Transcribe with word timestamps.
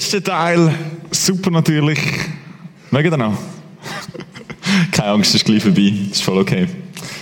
letzte 0.00 0.22
Teil, 0.22 0.74
super 1.10 1.50
natürlich. 1.50 1.98
Mögen 2.90 3.12
ihr 3.12 3.18
noch? 3.18 3.36
Keine 4.92 5.10
Angst, 5.10 5.34
ist 5.34 5.44
gleich 5.44 5.62
vorbei. 5.62 5.92
Ist 6.10 6.22
voll 6.22 6.38
okay. 6.38 6.68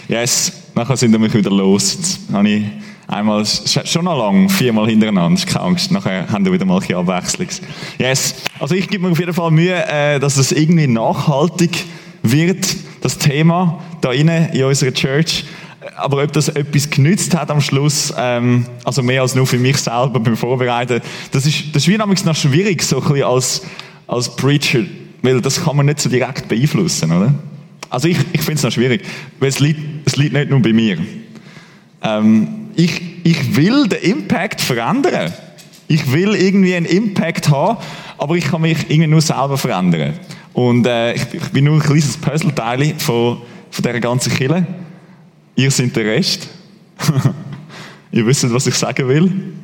Yes, 0.07 0.53
nachher 0.77 0.97
sind 0.97 1.11
wir 1.11 1.35
wieder 1.35 1.51
los. 1.51 1.95
Jetzt 1.95 2.21
habe 2.33 2.49
ich 2.49 2.65
einmal, 3.09 3.45
schon 3.45 4.05
noch 4.05 4.17
lang, 4.17 4.49
viermal 4.49 4.87
hintereinander, 4.87 5.45
keine 5.45 5.65
Angst. 5.65 5.91
Nachher 5.91 6.31
haben 6.31 6.45
wir 6.45 6.53
wieder 6.53 6.65
mal 6.67 6.81
ein 6.81 6.95
Abwechslung. 6.95 7.49
Yes, 7.99 8.37
also 8.61 8.77
ich 8.77 8.89
gebe 8.89 9.07
mir 9.07 9.11
auf 9.11 9.19
jeden 9.19 9.35
Fall 9.35 9.51
Mühe, 9.51 9.85
äh, 9.89 10.21
dass 10.21 10.37
es 10.37 10.53
irgendwie 10.53 10.87
nachhaltig 10.87 11.85
wird, 12.23 12.77
das 13.01 13.19
Thema 13.19 13.83
da 14.01 14.13
innen 14.13 14.51
in 14.51 14.63
unserer 14.63 14.93
Church. 14.93 15.45
Aber 15.97 16.23
ob 16.23 16.33
das 16.33 16.49
etwas 16.49 16.91
genützt 16.91 17.37
hat 17.37 17.51
am 17.51 17.61
Schluss, 17.61 18.13
ähm, 18.17 18.67
also 18.85 19.03
mehr 19.03 19.23
als 19.23 19.35
nur 19.35 19.47
für 19.47 19.59
mich 19.59 19.77
selber 19.79 20.21
beim 20.21 20.37
Vorbereiten, 20.37 21.01
das 21.33 21.47
ist, 21.47 21.75
das 21.75 21.87
ist 21.87 21.89
wie 21.89 21.97
noch 21.99 22.37
schwierig, 22.37 22.83
so 22.83 23.01
ein 23.01 23.09
bisschen 23.09 23.25
als, 23.25 23.63
als 24.07 24.35
Preacher, 24.37 24.85
weil 25.23 25.41
das 25.41 25.65
kann 25.65 25.77
man 25.77 25.87
nicht 25.87 26.01
so 26.01 26.09
direkt 26.09 26.49
beeinflussen, 26.49 27.13
oder? 27.13 27.35
Also 27.91 28.09
ich, 28.09 28.19
ich 28.33 28.43
finde 28.43 28.55
es 28.55 28.63
noch 28.63 28.73
schwierig, 28.73 29.03
weil 29.41 29.49
es 29.49 29.61
liegt, 29.61 29.81
es 30.07 30.17
liegt 30.17 30.35
nicht 30.35 30.51
nur 30.51 30.61
bei 30.61 30.73
mir. 30.73 30.99
Ähm, 32.03 32.69
ich, 32.77 33.01
ich 33.25 33.57
will 33.57 33.89
den 33.89 34.03
Impact 34.03 34.61
verändern. 34.61 35.33
Ich 35.89 36.13
will 36.13 36.35
irgendwie 36.35 36.75
einen 36.75 36.87
Impact 36.87 37.49
haben, 37.49 37.79
aber 38.19 38.37
ich 38.37 38.45
kann 38.45 38.61
mich 38.61 38.79
irgendwie 38.89 39.07
nur 39.07 39.23
selber 39.23 39.57
verändern. 39.57 40.15
Und 40.53 40.87
äh, 40.87 41.15
ich, 41.15 41.23
ich, 41.33 41.43
bin 41.51 41.65
nur 41.65 41.75
ein 41.75 41.81
kleines 41.81 42.17
Puzzleteil 42.17 42.95
von, 42.99 43.39
von 43.71 43.83
dieser 43.83 44.01
ganzen 44.01 44.35
Kille. 44.35 44.67
Ihr 45.59 45.73
seid 45.73 45.97
der 45.97 46.05
Rest. 46.05 46.49
Ihr 48.13 48.25
wisst, 48.25 48.49
was 48.55 48.69
ich 48.69 48.77
sagen 48.77 49.09
will. 49.09 49.55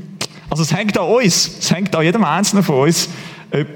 Also 0.50 0.64
es 0.64 0.74
hängt 0.74 0.98
an 0.98 1.06
uns. 1.06 1.58
Es 1.60 1.70
hängt 1.70 1.94
an 1.94 2.02
jedem 2.02 2.24
Einzelnen 2.24 2.64
von 2.64 2.88
uns, 2.88 3.08
ob 3.52 3.68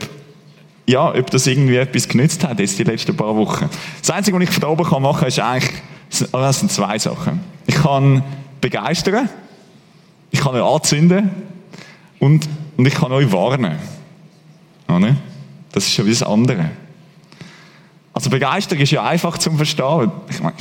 ja, 0.88 1.14
ob 1.14 1.30
das 1.30 1.46
irgendwie 1.46 1.76
etwas 1.76 2.08
genützt 2.08 2.42
hat, 2.42 2.58
jetzt 2.58 2.76
die 2.78 2.82
letzten 2.82 3.14
paar 3.14 3.36
Wochen. 3.36 3.68
Das 4.00 4.10
Einzige, 4.10 4.36
was 4.36 4.48
ich 4.48 4.50
von 4.50 4.64
oben 4.64 5.02
machen 5.02 5.18
kann, 5.20 5.28
ist 5.28 5.38
eigentlich, 5.38 5.70
das 6.32 6.58
sind 6.58 6.72
zwei 6.72 6.98
Sachen. 6.98 7.40
Ich 7.66 7.76
kann 7.76 8.24
begeistern, 8.60 9.28
ich 10.32 10.40
kann 10.40 10.56
euch 10.56 10.74
anzünden 10.74 11.30
und, 12.18 12.48
und 12.76 12.86
ich 12.86 12.94
kann 12.94 13.12
euch 13.12 13.30
warnen. 13.30 13.76
Das 15.70 15.84
ist 15.84 15.92
schon 15.92 16.06
wie 16.06 16.10
das 16.10 16.22
andere. 16.24 16.70
Also 18.12 18.28
Begeisterung 18.28 18.82
ist 18.82 18.90
ja 18.90 19.04
einfach 19.04 19.38
zum 19.38 19.56
Verstehen. 19.56 20.10
Ich 20.30 20.40
meine, 20.40 20.56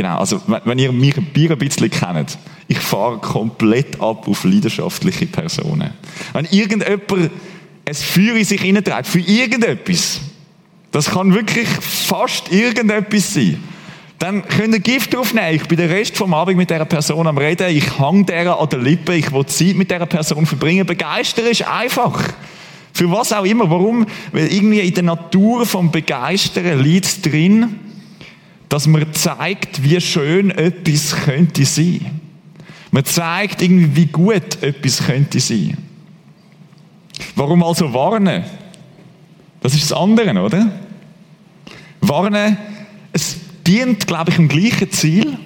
genau, 0.00 0.18
also 0.18 0.40
wenn 0.64 0.78
ihr 0.78 0.92
mich 0.92 1.16
ein 1.16 1.26
Bier 1.26 1.50
ein 1.50 1.58
bisschen 1.58 1.90
kennt, 1.90 2.38
ich 2.68 2.78
fahre 2.78 3.18
komplett 3.18 4.00
ab 4.00 4.26
auf 4.26 4.44
leidenschaftliche 4.44 5.26
Personen. 5.26 5.90
Wenn 6.32 6.46
irgendjemand 6.46 7.30
es 7.84 8.02
Feuer 8.02 8.36
in 8.36 8.44
sich 8.44 8.62
hineinträgt, 8.62 9.06
für 9.06 9.20
irgendetwas, 9.20 10.20
das 10.90 11.10
kann 11.10 11.34
wirklich 11.34 11.68
fast 11.68 12.50
irgendetwas 12.50 13.34
sein, 13.34 13.62
dann 14.18 14.42
könnt 14.46 14.74
ihr 14.74 14.80
Gift 14.80 15.12
draufnehmen. 15.12 15.54
Ich 15.54 15.68
bin 15.68 15.76
den 15.76 15.90
Rest 15.90 16.16
vom 16.16 16.32
Abend 16.32 16.56
mit 16.56 16.70
dieser 16.70 16.84
Person 16.86 17.26
am 17.26 17.36
Reden, 17.36 17.68
ich 17.68 17.98
hang 17.98 18.24
der 18.24 18.58
an 18.58 18.68
der 18.68 18.78
Lippe, 18.78 19.14
ich 19.14 19.30
will 19.32 19.44
Zeit 19.46 19.76
mit 19.76 19.90
dieser 19.90 20.06
Person 20.06 20.46
verbringen. 20.46 20.86
Begeistern 20.86 21.46
ist 21.46 21.66
einfach. 21.66 22.22
Für 22.92 23.10
was 23.10 23.32
auch 23.32 23.44
immer. 23.44 23.70
Warum? 23.70 24.06
Weil 24.32 24.52
irgendwie 24.52 24.80
in 24.80 24.94
der 24.94 25.04
Natur 25.04 25.64
vom 25.66 25.90
Begeistern 25.90 26.82
liegt 26.82 27.24
drin, 27.24 27.76
dass 28.70 28.86
man 28.86 29.12
zeigt, 29.12 29.82
wie 29.82 30.00
schön 30.00 30.52
etwas 30.52 31.14
könnte 31.24 31.64
sein. 31.64 32.20
Man 32.92 33.04
zeigt 33.04 33.60
irgendwie, 33.60 33.96
wie 33.96 34.06
gut 34.06 34.62
etwas 34.62 35.04
könnte 35.04 35.40
sein. 35.40 35.76
Warum 37.34 37.64
also 37.64 37.92
warnen? 37.92 38.44
Das 39.60 39.74
ist 39.74 39.90
das 39.90 39.92
andere, 39.92 40.40
oder? 40.40 40.70
Warnen, 42.00 42.56
es 43.12 43.36
dient, 43.66 44.06
glaube 44.06 44.30
ich, 44.30 44.36
dem 44.36 44.48
gleichen 44.48 44.90
Ziel. 44.92 45.36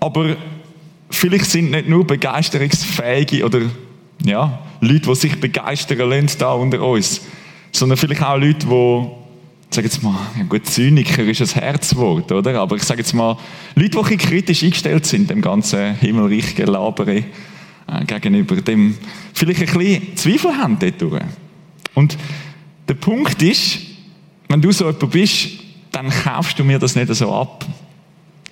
Aber 0.00 0.36
vielleicht 1.08 1.46
sind 1.46 1.70
nicht 1.70 1.88
nur 1.88 2.04
begeisterungsfähige 2.04 3.44
oder 3.44 3.60
ja, 4.24 4.58
Leute, 4.80 5.08
die 5.08 5.14
sich 5.14 5.40
begeistern 5.40 6.10
lassen, 6.10 6.38
da 6.38 6.52
unter 6.52 6.82
uns, 6.82 7.20
sondern 7.70 7.96
vielleicht 7.96 8.22
auch 8.22 8.36
Leute, 8.36 8.66
die, 8.66 9.19
sag 9.74 9.84
jetzt 9.84 10.02
mal, 10.02 10.16
ja 10.36 10.42
gut, 10.44 10.66
Zyniker 10.66 11.22
ist 11.22 11.40
ein 11.40 11.62
Herzwort, 11.62 12.32
oder? 12.32 12.60
Aber 12.60 12.76
ich 12.76 12.82
sage 12.82 13.00
jetzt 13.00 13.14
mal, 13.14 13.36
Leute, 13.76 14.02
die 14.08 14.16
kritisch 14.16 14.64
eingestellt 14.64 15.06
sind, 15.06 15.30
dem 15.30 15.40
ganzen 15.40 15.94
himmelreich 15.94 16.56
Gelabere 16.56 17.18
äh, 17.18 18.04
gegenüber 18.06 18.56
dem 18.56 18.96
vielleicht 19.32 19.60
ein 19.60 19.78
bisschen 19.78 20.16
Zweifel 20.16 20.56
haben 20.56 20.78
dort. 20.78 21.22
Und 21.94 22.18
der 22.88 22.94
Punkt 22.94 23.40
ist, 23.42 23.78
wenn 24.48 24.60
du 24.60 24.72
so 24.72 24.86
jemand 24.86 25.10
bist, 25.10 25.50
dann 25.92 26.10
kaufst 26.10 26.58
du 26.58 26.64
mir 26.64 26.78
das 26.78 26.96
nicht 26.96 27.14
so 27.14 27.32
ab. 27.32 27.64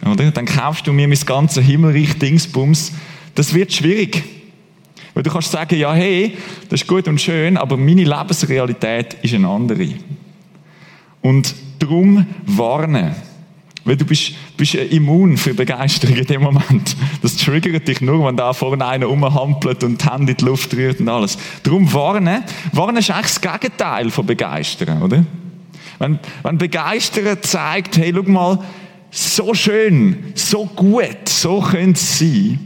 Oder? 0.07 0.31
Dann 0.31 0.47
kaufst 0.47 0.87
du 0.87 0.93
mir 0.93 1.09
mein 1.09 1.19
ganzes 1.19 1.65
Himmelreich 1.65 2.19
Dingsbums. 2.19 2.93
Das 3.35 3.53
wird 3.55 3.73
schwierig. 3.73 4.23
Weil 5.15 5.25
du 5.25 5.31
kannst 5.31 5.51
sagen, 5.51 5.77
ja, 5.77 5.93
hey, 5.93 6.37
das 6.69 6.83
ist 6.83 6.89
gut 6.89 7.09
und 7.09 7.21
schön, 7.21 7.57
aber 7.57 7.77
meine 7.77 8.05
Lebensrealität 8.05 9.17
ist 9.23 9.35
eine 9.35 9.49
andere. 9.49 9.89
Und 11.23 11.55
darum 11.79 12.27
warnen. 12.47 13.15
Weil 13.85 13.97
du 13.97 14.05
bist, 14.05 14.33
bist 14.57 14.75
immun 14.75 15.39
für 15.39 15.55
Begeisterung 15.55 16.17
in 16.17 16.27
dem 16.27 16.43
Moment. 16.43 16.95
Das 17.23 17.37
triggert 17.37 17.89
dich 17.89 18.03
nur, 18.03 18.27
wenn 18.27 18.37
da 18.37 18.53
vorne 18.53 18.87
einer 18.87 19.07
rumhampelt 19.07 19.83
und 19.83 20.03
die 20.03 20.11
Hände 20.11 20.33
in 20.33 20.37
die 20.37 20.45
Luft 20.45 20.75
rührt 20.75 21.01
und 21.01 21.09
alles. 21.09 21.39
Darum 21.63 21.91
warnen. 21.93 22.45
Warnen 22.73 22.99
ist 22.99 23.11
eigentlich 23.11 23.39
das 23.39 23.41
Gegenteil 23.41 24.11
von 24.11 24.27
begeistern, 24.27 25.03
oder? 25.03 25.25
Wenn, 25.99 26.19
wenn 26.43 26.59
begeistern 26.59 27.39
zeigt, 27.41 27.97
hey, 27.97 28.13
schau 28.15 28.31
mal, 28.31 28.59
so 29.11 29.55
schön, 29.55 30.33
so 30.35 30.67
gut, 30.67 31.29
so 31.29 31.61
könnte 31.61 31.99
es 31.99 32.19
sein, 32.19 32.59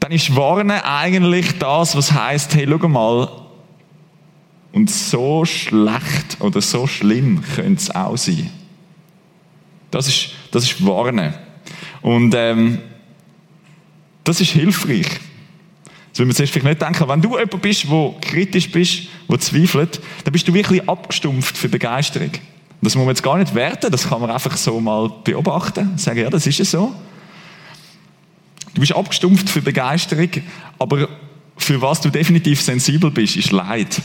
dann 0.00 0.12
ist 0.12 0.36
Warnen 0.36 0.82
eigentlich 0.82 1.58
das, 1.58 1.96
was 1.96 2.12
heißt, 2.12 2.54
hey, 2.54 2.68
schau 2.68 2.88
mal, 2.88 3.28
und 4.76 4.90
so 4.90 5.46
schlecht 5.46 6.36
oder 6.38 6.60
so 6.60 6.86
schlimm 6.86 7.42
könnte 7.54 7.80
es 7.80 7.90
auch 7.94 8.18
sein. 8.18 8.50
Das 9.90 10.06
ist, 10.06 10.32
das 10.50 10.64
ist 10.64 10.84
Warnen. 10.84 11.32
Und 12.02 12.34
ähm, 12.36 12.80
das 14.22 14.42
ist 14.42 14.50
hilfreich. 14.50 15.06
Das 16.10 16.18
will 16.18 16.26
man 16.26 16.36
zuerst 16.36 16.52
vielleicht 16.52 16.66
nicht 16.66 16.82
denken. 16.82 17.08
Wenn 17.08 17.22
du 17.22 17.38
jemand 17.38 17.62
bist, 17.62 17.84
der 17.84 18.14
kritisch 18.20 18.70
bist, 18.70 19.04
der 19.30 19.40
zweifelt, 19.40 19.98
dann 20.24 20.32
bist 20.32 20.46
du 20.46 20.52
wirklich 20.52 20.86
abgestumpft 20.86 21.56
für 21.56 21.70
Begeisterung. 21.70 22.32
Das 22.82 22.94
muss 22.94 23.06
man 23.06 23.14
jetzt 23.14 23.22
gar 23.22 23.38
nicht 23.38 23.54
werten, 23.54 23.90
das 23.90 24.06
kann 24.06 24.20
man 24.20 24.30
einfach 24.30 24.58
so 24.58 24.78
mal 24.78 25.10
beobachten. 25.24 25.96
Sagen, 25.96 26.18
ja, 26.18 26.28
das 26.28 26.46
ist 26.46 26.60
es 26.60 26.70
so. 26.72 26.94
Du 28.74 28.80
bist 28.82 28.94
abgestumpft 28.94 29.48
für 29.48 29.62
Begeisterung, 29.62 30.28
aber 30.78 31.08
für 31.56 31.80
was 31.80 32.02
du 32.02 32.10
definitiv 32.10 32.60
sensibel 32.60 33.10
bist, 33.10 33.36
ist 33.36 33.52
Leid. 33.52 34.02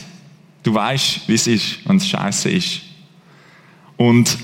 Du 0.62 0.74
weißt, 0.74 1.28
wie 1.28 1.34
es 1.34 1.46
ist, 1.46 1.78
wenn 1.86 1.96
es 1.96 2.08
scheiße 2.08 2.50
ist. 2.50 2.82
Und 3.96 4.38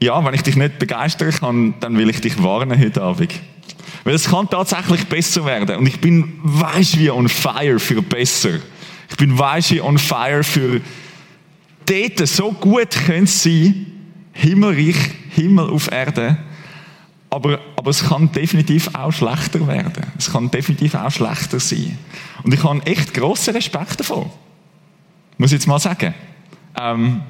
ja, 0.00 0.24
wenn 0.24 0.34
ich 0.34 0.42
dich 0.42 0.56
nicht 0.56 0.78
begeistern 0.78 1.32
kann, 1.32 1.74
dann 1.80 1.96
will 1.96 2.08
ich 2.10 2.20
dich 2.20 2.40
warnen 2.42 2.78
heute 2.78 3.02
Abend. 3.02 3.32
Weil 4.04 4.14
es 4.14 4.28
kann 4.28 4.48
tatsächlich 4.48 5.06
besser 5.06 5.44
werden. 5.44 5.76
Und 5.76 5.86
ich 5.86 6.00
bin, 6.00 6.38
weißt 6.42 6.98
wie 6.98 7.10
on 7.10 7.28
fire 7.28 7.78
für 7.78 8.00
besser. 8.00 8.60
Ich 9.10 9.16
bin, 9.16 9.36
weißt 9.36 9.72
wie 9.72 9.80
on 9.80 9.98
fire 9.98 10.44
für 10.44 10.80
dort 11.84 12.28
so 12.28 12.52
gut 12.52 12.90
können 13.06 13.26
sein, 13.26 13.86
Himmelreich, 14.32 14.96
Himmel 15.30 15.70
auf 15.70 15.90
Erde. 15.90 16.38
Aber, 17.30 17.60
aber 17.76 17.90
es 17.90 18.04
kann 18.04 18.30
definitiv 18.32 18.94
auch 18.94 19.12
schlechter 19.12 19.66
werden. 19.66 20.06
Es 20.16 20.32
kann 20.32 20.50
definitiv 20.50 20.94
auch 20.94 21.10
schlechter 21.10 21.60
sein. 21.60 21.98
Und 22.42 22.54
ich 22.54 22.62
habe 22.62 22.84
echt 22.86 23.12
grossen 23.12 23.54
Respekt 23.54 24.00
davon. 24.00 24.30
Muss 25.38 25.50
ich 25.50 25.58
jetzt 25.58 25.66
mal 25.66 25.78
sagen. 25.78 26.14
Ähm, 26.78 27.22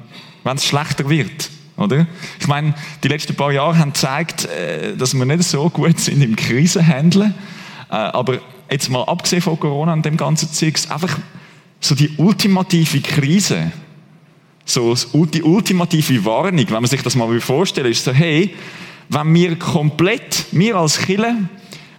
wenn 0.43 0.57
es 0.57 0.65
schlechter 0.65 1.07
wird. 1.09 1.49
Oder? 1.77 2.07
Ich 2.39 2.47
meine, 2.47 2.73
die 3.03 3.07
letzten 3.07 3.35
paar 3.35 3.51
Jahre 3.51 3.77
haben 3.77 3.93
gezeigt, 3.93 4.45
äh, 4.45 4.97
dass 4.97 5.13
wir 5.13 5.25
nicht 5.25 5.43
so 5.43 5.69
gut 5.69 5.99
sind 5.99 6.21
im 6.21 6.35
Krisenhandeln. 6.35 7.33
Äh, 7.89 7.95
aber 7.95 8.39
jetzt 8.69 8.89
mal 8.89 9.03
abgesehen 9.03 9.41
von 9.41 9.59
Corona 9.59 9.93
und 9.93 10.05
dem 10.05 10.17
ganzen 10.17 10.51
Zeugs, 10.51 10.89
einfach 10.91 11.17
so 11.79 11.95
die 11.95 12.09
ultimative 12.17 12.99
Krise, 12.99 13.71
so 14.65 14.95
die 15.25 15.41
ultimative 15.41 16.25
Warnung, 16.25 16.65
wenn 16.67 16.73
man 16.73 16.85
sich 16.85 17.01
das 17.01 17.15
mal 17.15 17.39
vorstellen 17.39 17.91
ist 17.91 18.03
so, 18.03 18.11
hey, 18.11 18.53
wenn 19.07 19.33
wir 19.33 19.57
komplett, 19.57 20.45
wir 20.51 20.75
als 20.75 20.99
Kille, 20.99 21.35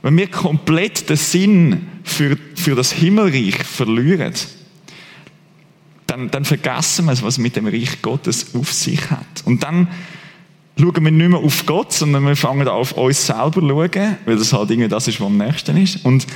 wenn 0.02 0.16
wir 0.16 0.28
komplett 0.28 1.08
den 1.08 1.16
Sinn 1.16 1.88
für, 2.04 2.36
für 2.54 2.74
das 2.74 2.92
Himmelreich 2.92 3.56
verlieren, 3.64 4.34
dann, 6.10 6.30
dann 6.30 6.44
vergessen 6.44 7.06
wir, 7.06 7.22
was 7.22 7.38
mit 7.38 7.56
dem 7.56 7.66
Reich 7.66 8.02
Gottes 8.02 8.54
auf 8.54 8.72
sich 8.72 9.10
hat. 9.10 9.44
Und 9.44 9.62
dann 9.62 9.88
schauen 10.78 11.04
wir 11.04 11.10
nicht 11.10 11.28
mehr 11.28 11.38
auf 11.38 11.64
Gott, 11.66 11.92
sondern 11.92 12.24
wir 12.26 12.36
fangen 12.36 12.66
auf 12.66 12.92
uns 12.92 13.26
selber 13.26 13.52
zu 13.52 13.60
schauen, 13.60 14.16
weil 14.24 14.36
das 14.36 14.52
halt 14.52 14.70
irgendwie 14.70 14.88
das 14.88 15.06
ist, 15.06 15.20
was 15.20 15.26
am 15.26 15.36
nächsten 15.36 15.76
ist. 15.76 16.04
Und, 16.04 16.26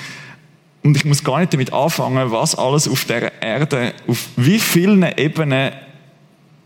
und 0.82 0.97
ich 0.97 1.05
muss 1.05 1.25
gar 1.25 1.41
nicht 1.41 1.53
damit 1.53 1.73
anfangen, 1.73 2.31
was 2.31 2.55
alles 2.55 2.87
auf 2.88 3.05
der 3.06 3.43
Erde, 3.43 3.94
auf 4.06 4.29
wie 4.37 4.59
vielen 4.59 5.03
Ebenen 5.17 5.73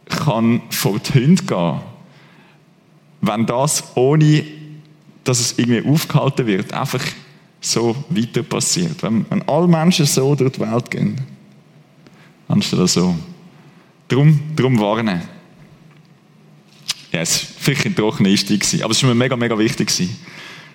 kann 0.09 0.63
vor 0.71 0.99
die 0.99 1.15
Hunde 1.15 1.43
gehen, 1.43 1.81
wenn 3.21 3.47
das 3.47 3.97
ohne, 3.97 4.45
dass 5.25 5.41
es 5.41 5.59
irgendwie 5.59 5.89
aufgehalten 5.89 6.47
wird, 6.47 6.73
einfach 6.73 7.03
so 7.61 7.97
weiter 8.11 8.43
passiert. 8.43 9.03
Wenn, 9.03 9.27
wenn 9.31 9.47
alle 9.49 9.67
Menschen 9.67 10.07
so 10.07 10.35
durch 10.35 10.53
die 10.53 10.61
Welt 10.61 10.91
gehen, 10.91 11.21
anstelle 12.49 12.89
so. 12.89 13.17
Drum, 14.09 14.41
drum 14.57 14.79
warnen. 14.81 15.23
Ja, 17.13 17.21
es 17.21 17.43
war 17.43 17.49
vielleicht 17.61 17.87
ein 17.87 17.95
trockener 17.95 18.31
Einstieg, 18.31 18.65
aber 18.83 18.91
es 18.91 19.03
war 19.03 19.09
mir 19.09 19.15
mega, 19.15 19.37
mega 19.37 19.59
wichtig. 19.59 19.91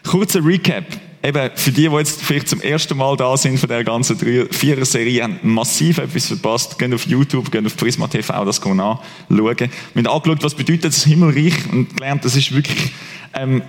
Kurzer 0.04 0.44
Recap 0.44 0.86
eben 1.24 1.52
für 1.56 1.72
die, 1.72 1.88
die 1.88 1.96
jetzt 1.96 2.22
vielleicht 2.22 2.50
zum 2.50 2.62
ersten 2.62 2.98
Mal 2.98 3.16
da 3.16 3.38
sind 3.38 3.58
von 3.58 3.70
der 3.70 3.84
ganzen 3.84 4.18
Vierer-Serie, 4.18 5.24
haben 5.24 5.40
massiv 5.44 5.98
etwas 5.98 6.28
verpasst. 6.28 6.78
Gehen 6.78 6.94
auf 6.94 7.08
YouTube, 7.08 7.50
gehen 7.50 7.66
auf 7.66 7.78
Prisma 7.78 8.08
TV, 8.08 8.46
das 8.46 8.60
kann 8.60 8.76
man 8.76 8.98
anschauen. 8.98 9.70
Wir 9.94 10.04
haben 10.04 10.08
angeschaut, 10.08 10.44
was 10.44 10.54
bedeutet 10.54 10.86
das 10.86 11.06
Himmelreich 11.06 11.54
und 11.72 11.96
gelernt, 11.96 12.26
das 12.26 12.36
ist 12.36 12.54
wirklich, 12.54 12.92
ähm, 13.34 13.62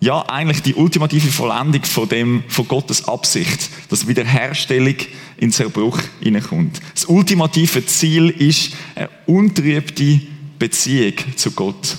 ja, 0.00 0.22
eigentlich 0.28 0.62
die 0.62 0.74
ultimative 0.74 1.28
Vollendung 1.28 1.82
von 1.84 2.08
dem, 2.08 2.44
von 2.48 2.68
Gottes 2.68 3.08
Absicht, 3.08 3.70
dass 3.88 4.06
Wiederherstellung 4.06 4.96
in 5.36 5.50
Zerbruch 5.50 5.98
hineinkommt. 6.20 6.80
Das 6.94 7.06
ultimative 7.06 7.84
Ziel 7.86 8.28
ist 8.30 8.72
eine 8.94 9.08
untrübte 9.26 10.20
Beziehung 10.58 11.14
zu 11.36 11.52
Gott. 11.52 11.96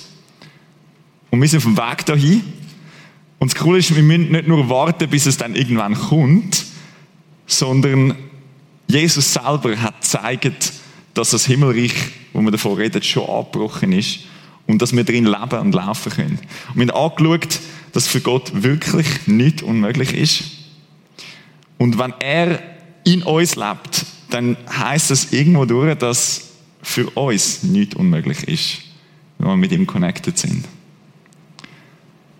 Und 1.30 1.40
wir 1.40 1.48
sind 1.48 1.58
auf 1.58 1.64
dem 1.64 1.76
Weg 1.76 2.06
dahin. 2.06 2.42
Und 3.38 3.52
das 3.52 3.60
Coole 3.60 3.78
ist, 3.78 3.94
wir 3.94 4.02
müssen 4.02 4.30
nicht 4.30 4.48
nur 4.48 4.68
warten, 4.68 5.08
bis 5.08 5.26
es 5.26 5.36
dann 5.36 5.54
irgendwann 5.54 5.94
kommt, 5.94 6.64
sondern 7.46 8.14
Jesus 8.88 9.32
selber 9.32 9.76
hat 9.80 10.00
gezeigt, 10.00 10.72
dass 11.14 11.30
das 11.30 11.46
Himmelreich, 11.46 11.94
wo 12.32 12.40
wir 12.40 12.50
davon 12.50 12.74
reden, 12.74 13.02
schon 13.02 13.28
abgebrochen 13.28 13.92
ist 13.92 14.20
und 14.66 14.82
dass 14.82 14.94
wir 14.94 15.04
drin 15.04 15.26
leben 15.26 15.58
und 15.60 15.74
laufen 15.74 16.12
können. 16.12 16.38
Und 16.74 16.80
wir 16.80 16.94
haben 16.94 17.10
angeschaut, 17.10 17.60
dass 17.96 18.06
für 18.06 18.20
Gott 18.20 18.62
wirklich 18.62 19.06
nichts 19.26 19.62
unmöglich 19.62 20.14
ist. 20.14 20.44
Und 21.78 21.98
wenn 21.98 22.12
er 22.20 22.62
in 23.04 23.22
uns 23.22 23.56
lebt, 23.56 24.04
dann 24.30 24.56
heißt 24.70 25.10
es 25.10 25.32
irgendwo 25.32 25.64
durch, 25.64 25.96
dass 25.96 26.50
für 26.82 27.08
uns 27.10 27.62
nichts 27.62 27.96
unmöglich 27.96 28.46
ist, 28.46 28.82
wenn 29.38 29.48
wir 29.48 29.56
mit 29.56 29.72
ihm 29.72 29.86
connected 29.86 30.36
sind. 30.38 30.66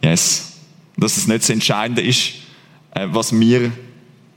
Yes 0.03 0.53
dass 0.97 1.17
es 1.17 1.27
nicht 1.27 1.43
das 1.43 1.51
Entscheidende 1.51 2.03
ist, 2.03 2.35
äh, 2.95 3.07
was 3.11 3.39
wir, 3.39 3.71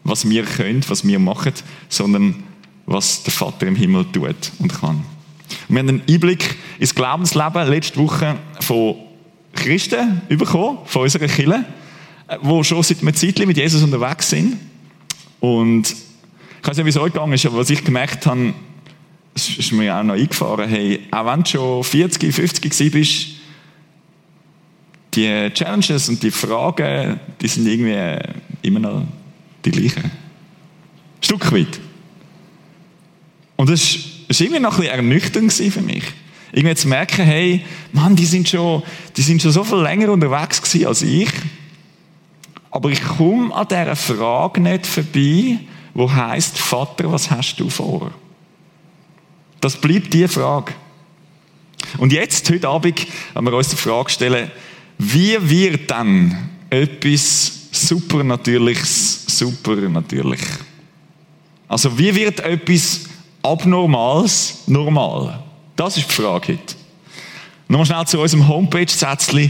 was 0.03 0.29
wir 0.29 0.43
können, 0.43 0.83
was 0.87 1.07
wir 1.07 1.19
machen, 1.19 1.53
sondern 1.87 2.43
was 2.85 3.23
der 3.23 3.31
Vater 3.31 3.67
im 3.67 3.75
Himmel 3.75 4.05
tut 4.11 4.51
und 4.59 4.73
kann. 4.73 5.03
Wir 5.67 5.79
haben 5.79 5.89
einen 5.89 6.01
Einblick 6.09 6.57
ins 6.79 6.93
Glaubensleben 6.93 7.67
letzte 7.67 7.99
Woche 7.99 8.37
von 8.59 8.95
Christen 9.59 10.21
bekommen, 10.29 10.79
von 10.85 11.03
unserer 11.03 11.27
Kirche, 11.27 11.65
äh, 12.27 12.37
die 12.41 12.63
schon 12.63 12.83
seit 12.83 13.01
einer 13.01 13.13
Zeit 13.13 13.39
mit 13.39 13.57
Jesus 13.57 13.83
unterwegs 13.83 14.29
sind. 14.29 14.57
Und 15.39 15.95
ich 16.61 16.67
weiß 16.67 16.77
nicht, 16.77 16.85
wie 16.85 16.89
es 16.89 16.97
euch 16.97 17.13
gegangen 17.13 17.33
ist, 17.33 17.45
aber 17.45 17.57
was 17.57 17.69
ich 17.69 17.83
gemerkt 17.83 18.25
habe, 18.25 18.53
es 19.35 19.57
ist 19.57 19.71
mir 19.71 19.95
auch 19.95 20.03
noch 20.03 20.15
eingefahren, 20.15 20.69
hey, 20.69 21.07
auch 21.11 21.25
wenn 21.25 21.43
du 21.43 21.49
schon 21.49 21.83
40, 21.83 22.33
50 22.33 22.91
bist, 22.91 23.27
die 25.13 25.49
Challenges 25.53 26.09
und 26.09 26.21
die 26.21 26.31
Fragen, 26.31 27.19
die 27.41 27.47
sind 27.47 27.67
irgendwie 27.67 28.19
immer 28.61 28.79
noch 28.79 29.03
die 29.65 29.71
gleichen. 29.71 30.03
Ein 30.03 31.23
Stück 31.23 31.51
weit. 31.51 31.79
Und 33.55 33.69
das 33.69 33.97
war 34.27 34.41
irgendwie 34.41 34.59
noch 34.59 34.73
ein 34.73 34.81
bisschen 34.81 34.95
ernüchternd 34.95 35.53
für 35.53 35.81
mich. 35.81 36.03
Irgendwie 36.51 36.75
zu 36.75 36.87
merken, 36.87 37.23
hey, 37.25 37.63
Mann, 37.91 38.15
die 38.15 38.25
sind 38.25 38.49
schon, 38.49 38.83
die 39.15 39.21
sind 39.21 39.41
schon 39.41 39.51
so 39.51 39.63
viel 39.63 39.79
länger 39.79 40.11
unterwegs 40.11 40.61
gewesen 40.61 40.87
als 40.87 41.01
ich. 41.01 41.29
Aber 42.71 42.89
ich 42.89 43.03
komme 43.03 43.53
an 43.53 43.67
dieser 43.67 43.95
Frage 43.95 44.61
nicht 44.61 44.85
vorbei, 44.85 45.59
wo 45.93 46.11
heißt 46.11 46.57
Vater, 46.57 47.11
was 47.11 47.29
hast 47.29 47.57
du 47.57 47.69
vor? 47.69 48.11
Das 49.61 49.75
bleibt 49.75 50.13
die 50.13 50.27
Frage. 50.27 50.73
Und 51.97 52.13
jetzt, 52.13 52.49
heute 52.49 52.69
Abend, 52.69 53.05
wenn 53.33 53.43
wir 53.43 53.53
uns 53.53 53.69
die 53.69 53.75
Frage 53.75 54.09
stellen, 54.09 54.51
wie 54.97 55.37
wird 55.41 55.89
dann 55.89 56.49
etwas 56.69 57.69
Supernatürliches 57.71 59.25
supernatürlich? 59.27 60.41
Also 61.67 61.97
wie 61.97 62.13
wird 62.15 62.39
etwas 62.41 63.05
Abnormales 63.41 64.63
normal? 64.67 65.43
Das 65.79 65.95
ist 65.95 66.09
die 66.09 66.13
Frage 66.13 66.55
heute. 66.55 66.75
Nochmal 67.69 67.85
schnell 67.85 68.05
zu 68.05 68.19
unserem 68.19 68.49
Homepage-Sätzchen. 68.49 69.49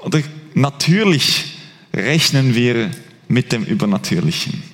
Oder 0.00 0.22
natürlich 0.54 1.56
rechnen 1.92 2.56
wir 2.56 2.90
mit 3.28 3.52
dem 3.52 3.62
Übernatürlichen. 3.62 4.64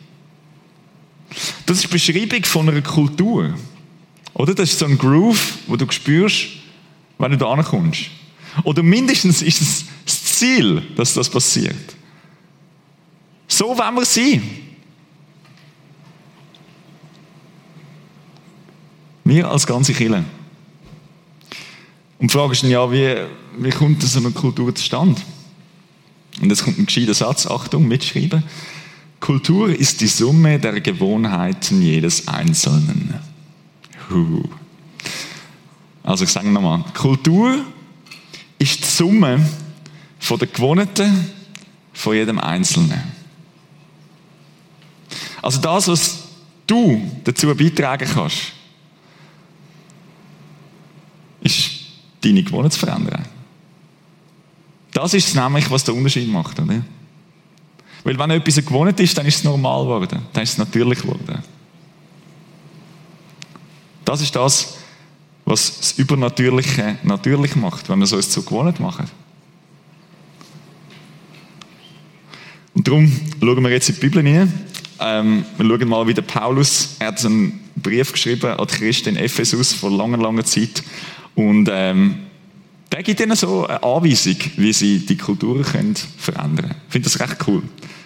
Das 1.67 1.77
ist 1.77 1.85
die 1.85 1.89
Beschreibung 1.89 2.43
von 2.45 2.71
einer 2.71 2.81
Kultur. 2.81 3.53
Oder? 4.33 4.55
Das 4.55 4.71
ist 4.71 4.79
so 4.79 4.87
ein 4.87 4.97
Groove, 4.97 5.59
wo 5.67 5.77
du 5.77 5.85
spürst, 5.91 6.47
wenn 7.19 7.33
du 7.33 7.37
da 7.37 7.53
ankommst. 7.53 8.05
Oder 8.65 8.83
mindestens 8.83 9.43
ist 9.43 9.61
es 9.61 9.85
das 10.07 10.25
Ziel, 10.25 10.83
dass 10.97 11.13
das 11.13 11.29
passiert. 11.29 11.77
So 13.47 13.77
wollen 13.77 13.95
wir 13.95 14.07
sein. 14.07 14.43
Wir 19.31 19.49
als 19.49 19.65
ganze 19.65 19.93
Kirche. 19.95 20.25
Und 22.19 22.31
die 22.31 22.35
Frage 22.35 22.51
ist 22.51 22.65
dann 22.65 22.71
ja, 22.71 22.91
wie, 22.91 23.15
wie 23.59 23.71
kommt 23.71 24.03
so 24.03 24.19
eine 24.19 24.33
Kultur 24.33 24.75
zustande? 24.75 25.21
Und 26.43 26.51
jetzt 26.51 26.65
kommt 26.65 26.81
ein 26.81 26.87
gescheiter 26.87 27.15
Satz, 27.15 27.47
Achtung, 27.47 27.87
mitschreiben. 27.87 28.43
Kultur 29.21 29.69
ist 29.69 30.01
die 30.01 30.09
Summe 30.09 30.59
der 30.59 30.81
Gewohnheiten 30.81 31.81
jedes 31.81 32.27
Einzelnen. 32.27 33.15
Also 36.03 36.25
ich 36.25 36.31
sage 36.31 36.51
nochmal, 36.51 36.83
Kultur 36.93 37.65
ist 38.59 38.81
die 38.81 38.89
Summe 38.89 39.49
von 40.19 40.41
der 40.41 40.49
Gewohnheiten 40.49 41.31
von 41.93 42.17
jedem 42.17 42.41
Einzelnen. 42.41 43.01
Also 45.41 45.61
das, 45.61 45.87
was 45.87 46.19
du 46.67 47.09
dazu 47.23 47.55
beitragen 47.55 48.09
kannst, 48.13 48.55
ist 51.41 51.71
deine 52.21 52.43
Gewohnheit 52.43 52.73
zu 52.73 52.81
verändern. 52.81 53.25
Das 54.93 55.15
ist 55.15 55.35
nämlich, 55.35 55.71
was 55.71 55.85
der 55.85 55.95
Unterschied 55.95 56.31
macht. 56.31 56.59
Oder? 56.59 56.83
Weil 58.05 58.19
wenn 58.19 58.31
etwas 58.31 58.57
eine 58.57 58.67
Gewohnheit 58.67 59.01
ist, 59.01 59.17
dann 59.17 59.27
ist 59.27 59.37
es 59.37 59.45
normal 59.45 59.85
geworden. 59.85 60.23
Dann 60.33 60.43
ist 60.43 60.53
es 60.53 60.59
natürlich 60.59 61.01
geworden. 61.01 61.43
Das 64.05 64.21
ist 64.21 64.35
das, 64.35 64.79
was 65.45 65.79
das 65.79 65.93
Übernatürliche 65.93 66.99
natürlich 67.03 67.57
macht, 67.57 67.89
wenn 67.89 67.99
wir 67.99 68.05
es 68.05 68.13
uns 68.13 68.31
zu 68.31 68.43
gewohnt 68.43 68.81
machen. 68.81 69.07
Und 72.75 72.87
darum 72.87 73.13
schauen 73.41 73.63
wir 73.63 73.71
jetzt 73.71 73.89
in 73.89 73.95
die 73.97 74.01
Bibel 74.01 74.23
hinein. 74.23 74.67
Ähm, 74.99 75.45
wir 75.57 75.67
schauen 75.67 75.89
mal, 75.89 76.07
wie 76.07 76.15
der 76.15 76.23
Paulus, 76.23 76.97
er 76.99 77.09
hat 77.09 77.25
einen 77.25 77.61
Brief 77.77 78.13
geschrieben 78.13 78.53
an 78.53 78.67
die 78.67 78.75
Christen 78.75 79.11
in 79.11 79.17
Ephesus 79.17 79.73
vor 79.73 79.91
langer, 79.91 80.19
langer 80.19 80.45
Zeit. 80.45 80.83
Und 81.35 81.69
ähm, 81.71 82.17
der 82.93 83.03
gibt 83.03 83.21
ihnen 83.21 83.37
so 83.37 83.67
eine 83.67 83.83
Anweisung, 83.83 84.37
wie 84.57 84.73
sie 84.73 85.07
die 85.07 85.17
Kulturen 85.17 85.63
können 85.63 85.95
verändern 85.95 86.57
können. 86.57 86.81
Ich 86.87 86.93
finde 86.93 87.09
das 87.09 87.21
recht 87.21 87.37
cool. 87.47 87.63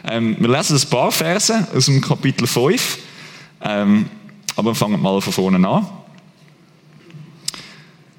Ähm, 0.07 0.37
wir 0.38 0.49
lesen 0.49 0.76
ein 0.76 0.90
paar 0.90 1.11
Verse 1.11 1.66
aus 1.75 1.87
dem 1.87 2.00
Kapitel 2.00 2.47
5. 2.47 2.99
Ähm, 3.62 4.07
aber 4.57 4.75
fangen 4.75 5.00
mal 5.00 5.21
von 5.21 5.33
vorne 5.33 5.69
an. 5.69 5.87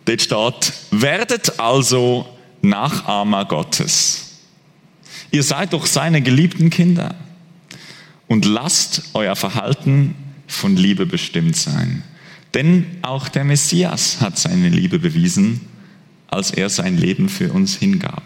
Dort 0.05 0.21
steht, 0.21 0.73
werdet 0.91 1.59
also 1.59 2.27
Nachahmer 2.61 3.45
Gottes. 3.45 4.39
Ihr 5.31 5.43
seid 5.43 5.73
doch 5.73 5.85
seine 5.85 6.21
geliebten 6.21 6.69
Kinder. 6.69 7.15
Und 8.27 8.45
lasst 8.45 9.03
euer 9.13 9.35
Verhalten 9.35 10.15
von 10.47 10.75
Liebe 10.75 11.05
bestimmt 11.05 11.55
sein. 11.55 12.03
Denn 12.55 12.99
auch 13.01 13.27
der 13.27 13.43
Messias 13.43 14.21
hat 14.21 14.39
seine 14.39 14.69
Liebe 14.69 14.97
bewiesen, 14.97 15.59
als 16.27 16.51
er 16.51 16.69
sein 16.69 16.97
Leben 16.97 17.27
für 17.27 17.51
uns 17.51 17.75
hingab. 17.75 18.23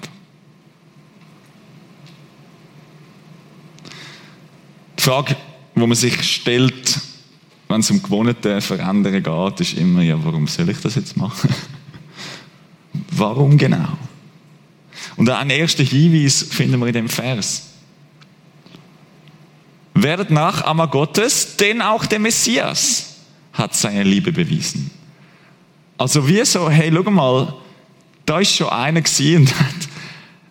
Die 5.00 5.02
Frage, 5.02 5.36
wo 5.74 5.88
man 5.88 5.96
sich 5.96 6.22
stellt, 6.22 7.00
wenn 7.68 7.80
es 7.80 7.90
um 7.90 8.04
gewohnte 8.04 8.62
Verändern 8.62 9.24
geht, 9.24 9.60
ist 9.62 9.74
immer, 9.74 10.04
ja, 10.04 10.24
warum 10.24 10.46
soll 10.46 10.70
ich 10.70 10.80
das 10.80 10.94
jetzt 10.94 11.18
machen? 11.18 11.50
warum 13.12 13.58
genau? 13.58 13.98
Und 15.16 15.28
einen 15.30 15.50
ersten 15.50 15.86
Hinweis 15.86 16.44
finden 16.44 16.80
wir 16.80 16.88
in 16.88 16.94
dem 16.94 17.10
Vers. 17.10 17.64
werdet 19.96 20.30
Nachahmer 20.30 20.88
Gottes, 20.88 21.58
denn 21.58 21.82
auch 21.82 22.06
der 22.06 22.20
Messias 22.20 23.09
hat 23.60 23.76
seine 23.76 24.04
Liebe 24.04 24.32
bewiesen. 24.32 24.90
Also 25.98 26.28
wie 26.28 26.44
so, 26.46 26.70
hey, 26.70 26.92
schau 26.92 27.12
mal, 27.12 27.54
da 28.26 28.40
ist 28.40 28.56
schon 28.56 28.70
einer 28.70 29.02
gewesen 29.02 29.42
und 29.42 29.60
hat, 29.60 29.76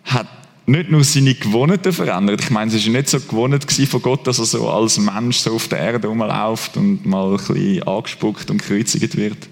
hat 0.05 0.27
nicht 0.67 0.91
nur 0.91 1.03
seine 1.03 1.33
Gewohnheiten 1.33 1.91
verändert. 1.91 2.41
Ich 2.41 2.51
meine, 2.51 2.71
es 2.71 2.85
war 2.85 2.93
nicht 2.93 3.09
so 3.09 3.19
gewohnt 3.19 3.71
von 3.71 4.01
Gott, 4.01 4.27
dass 4.27 4.37
er 4.39 4.45
so 4.45 4.69
als 4.69 4.99
Mensch 4.99 5.37
so 5.37 5.55
auf 5.55 5.67
der 5.67 5.79
Erde 5.79 6.07
rumläuft 6.07 6.77
und 6.77 7.05
mal 7.05 7.31
ein 7.31 7.37
bisschen 7.37 7.83
angespuckt 7.83 8.49
und 8.51 8.61
gekreuzigt 8.61 9.17
wird. 9.17 9.49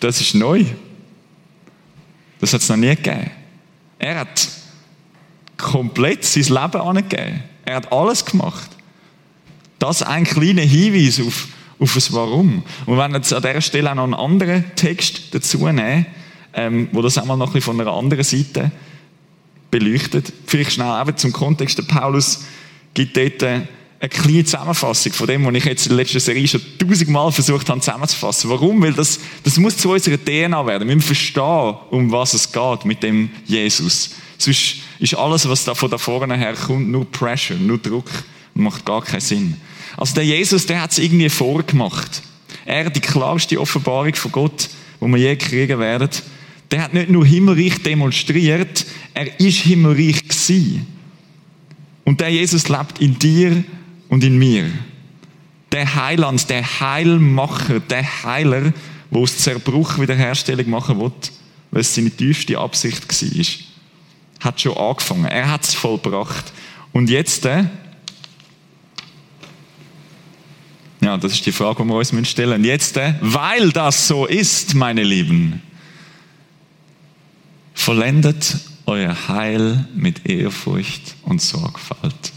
Das 0.00 0.20
ist 0.20 0.34
neu. 0.34 0.64
Das 2.40 2.54
hat 2.54 2.62
es 2.62 2.68
noch 2.68 2.76
nie 2.76 2.94
gegeben. 2.96 3.30
Er 3.98 4.20
hat 4.20 4.48
komplett 5.56 6.24
sein 6.24 6.44
Leben 6.44 6.80
angegeben. 6.80 7.42
Er 7.64 7.76
hat 7.76 7.92
alles 7.92 8.24
gemacht. 8.24 8.70
Das 9.78 10.00
ist 10.00 10.06
ein 10.06 10.24
kleiner 10.24 10.62
Hinweis 10.62 11.20
auf, 11.20 11.48
auf 11.78 11.94
das 11.94 12.12
Warum. 12.12 12.62
Und 12.86 12.98
wenn 12.98 13.10
wir 13.10 13.18
jetzt 13.18 13.32
an 13.32 13.42
dieser 13.42 13.60
Stelle 13.60 13.90
auch 13.90 13.94
noch 13.94 14.04
einen 14.04 14.14
anderen 14.14 14.64
Text 14.76 15.34
dazu 15.34 15.66
nehmen, 15.66 16.06
ähm, 16.54 16.88
wo 16.92 17.02
das 17.02 17.18
einmal 17.18 17.36
noch 17.36 17.48
ein 17.48 17.52
bisschen 17.52 17.76
von 17.76 17.80
einer 17.80 17.92
anderen 17.92 18.24
Seite 18.24 18.72
beleuchtet. 19.70 20.32
Vielleicht 20.46 20.72
schnell 20.72 21.00
eben 21.00 21.16
zum 21.16 21.32
Kontext. 21.32 21.76
Der 21.78 21.82
Paulus 21.82 22.44
gibt 22.94 23.16
dort 23.16 23.42
eine 23.42 23.68
kleine 24.08 24.44
Zusammenfassung 24.44 25.12
von 25.12 25.26
dem, 25.26 25.44
was 25.44 25.54
ich 25.54 25.64
jetzt 25.64 25.86
in 25.86 25.90
der 25.90 25.98
letzten 25.98 26.20
Serie 26.20 26.48
schon 26.48 26.62
tausendmal 26.78 27.30
versucht 27.32 27.68
habe 27.68 27.80
zusammenzufassen. 27.80 28.48
Warum? 28.50 28.82
Weil 28.82 28.94
das, 28.94 29.20
das 29.44 29.58
muss 29.58 29.76
zu 29.76 29.90
unserer 29.90 30.16
DNA 30.16 30.66
werden. 30.66 30.88
Wir 30.88 30.96
müssen 30.96 31.06
verstehen, 31.06 31.74
um 31.90 32.10
was 32.10 32.32
es 32.32 32.50
geht 32.50 32.84
mit 32.84 33.02
dem 33.02 33.30
Jesus. 33.44 34.10
Sonst 34.38 34.76
ist 34.98 35.14
alles, 35.14 35.48
was 35.48 35.64
da 35.64 35.74
von 35.74 35.90
da 35.90 35.98
vorne 35.98 36.36
her 36.36 36.54
kommt, 36.54 36.88
nur 36.88 37.10
Pressure, 37.10 37.56
nur 37.56 37.78
Druck 37.78 38.10
und 38.54 38.62
macht 38.62 38.84
gar 38.84 39.02
keinen 39.02 39.20
Sinn. 39.20 39.56
Also 39.96 40.14
der 40.14 40.24
Jesus, 40.24 40.66
der 40.66 40.82
hat 40.82 40.92
es 40.92 40.98
irgendwie 40.98 41.28
vorgemacht. 41.28 42.22
Er 42.64 42.90
die 42.90 43.00
klarste 43.00 43.60
Offenbarung 43.60 44.14
von 44.14 44.32
Gott, 44.32 44.68
die 45.00 45.06
wir 45.06 45.18
je 45.18 45.36
kriegen 45.36 45.78
werden 45.78 46.10
der 46.70 46.82
hat 46.82 46.94
nicht 46.94 47.10
nur 47.10 47.24
Himmelreich 47.24 47.82
demonstriert, 47.82 48.86
er 49.14 49.40
ist 49.40 49.58
Himmelreich 49.58 50.22
gewesen. 50.26 50.86
Und 52.04 52.20
der 52.20 52.28
Jesus 52.28 52.68
lebt 52.68 53.00
in 53.00 53.18
dir 53.18 53.64
und 54.08 54.24
in 54.24 54.38
mir. 54.38 54.70
Der 55.72 55.94
Heiland, 55.94 56.48
der 56.48 56.80
Heilmacher, 56.80 57.80
der 57.80 58.24
Heiler, 58.24 58.72
wo 59.10 59.22
aus 59.22 59.38
Zerbruch 59.38 59.98
Wiederherstellung 59.98 60.70
machen 60.70 61.00
will, 61.00 61.12
weil 61.70 61.80
es 61.80 61.94
seine 61.94 62.10
tiefste 62.10 62.58
Absicht 62.58 63.08
war, 63.08 63.46
hat 64.40 64.60
schon 64.60 64.76
angefangen. 64.76 65.26
Er 65.26 65.50
hat 65.50 65.64
es 65.64 65.74
vollbracht. 65.74 66.52
Und 66.92 67.10
jetzt, 67.10 67.44
äh, 67.46 67.64
ja, 71.06 71.16
das 71.16 71.32
ist 71.34 71.46
die 71.46 71.52
Frage, 71.52 71.84
die 71.84 71.88
wir 71.88 71.94
uns 71.94 72.28
stellen. 72.28 72.64
Jetzt, 72.64 72.96
äh, 72.96 73.14
weil 73.20 73.70
das 73.70 74.08
so 74.08 74.26
ist, 74.26 74.74
meine 74.74 75.04
Lieben, 75.04 75.62
Vollendet 77.74 78.58
euer 78.86 79.28
Heil 79.28 79.86
mit 79.94 80.26
Ehrfurcht 80.26 81.14
und 81.22 81.40
Sorgfalt. 81.40 82.32